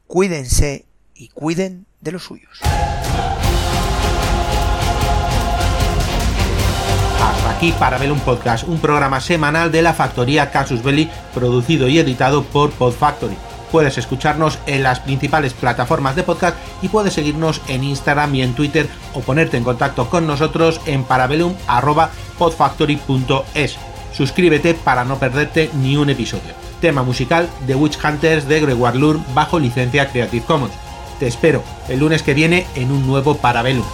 cuídense 0.06 0.86
y 1.22 1.28
cuiden 1.28 1.86
de 2.00 2.10
los 2.10 2.24
suyos. 2.24 2.58
Hasta 7.22 7.50
aquí 7.50 7.70
para 7.78 7.98
ver 7.98 8.10
un 8.10 8.18
podcast, 8.18 8.66
un 8.66 8.80
programa 8.80 9.20
semanal 9.20 9.70
de 9.70 9.82
la 9.82 9.94
factoría 9.94 10.50
Casus 10.50 10.82
Belli, 10.82 11.08
producido 11.32 11.86
y 11.86 12.00
editado 12.00 12.42
por 12.42 12.72
Podfactory. 12.72 13.36
Puedes 13.70 13.98
escucharnos 13.98 14.58
en 14.66 14.82
las 14.82 14.98
principales 14.98 15.54
plataformas 15.54 16.16
de 16.16 16.24
podcast 16.24 16.56
y 16.82 16.88
puedes 16.88 17.14
seguirnos 17.14 17.60
en 17.68 17.84
Instagram 17.84 18.34
y 18.34 18.42
en 18.42 18.54
Twitter 18.54 18.88
o 19.14 19.20
ponerte 19.20 19.56
en 19.56 19.62
contacto 19.62 20.10
con 20.10 20.26
nosotros 20.26 20.80
en 20.86 21.04
parabellum.podfactory.es. 21.04 23.78
Suscríbete 24.12 24.74
para 24.74 25.04
no 25.04 25.20
perderte 25.20 25.70
ni 25.74 25.96
un 25.96 26.10
episodio. 26.10 26.52
Tema 26.80 27.04
musical 27.04 27.48
de 27.66 27.76
Witch 27.76 28.04
Hunters 28.04 28.48
de 28.48 28.60
Gregoire 28.60 28.98
Lur 28.98 29.20
bajo 29.34 29.60
licencia 29.60 30.10
Creative 30.10 30.44
Commons. 30.44 30.81
Te 31.22 31.28
espero 31.28 31.62
el 31.88 32.00
lunes 32.00 32.24
que 32.24 32.34
viene 32.34 32.66
en 32.74 32.90
un 32.90 33.06
nuevo 33.06 33.36
Parabellum. 33.36 33.84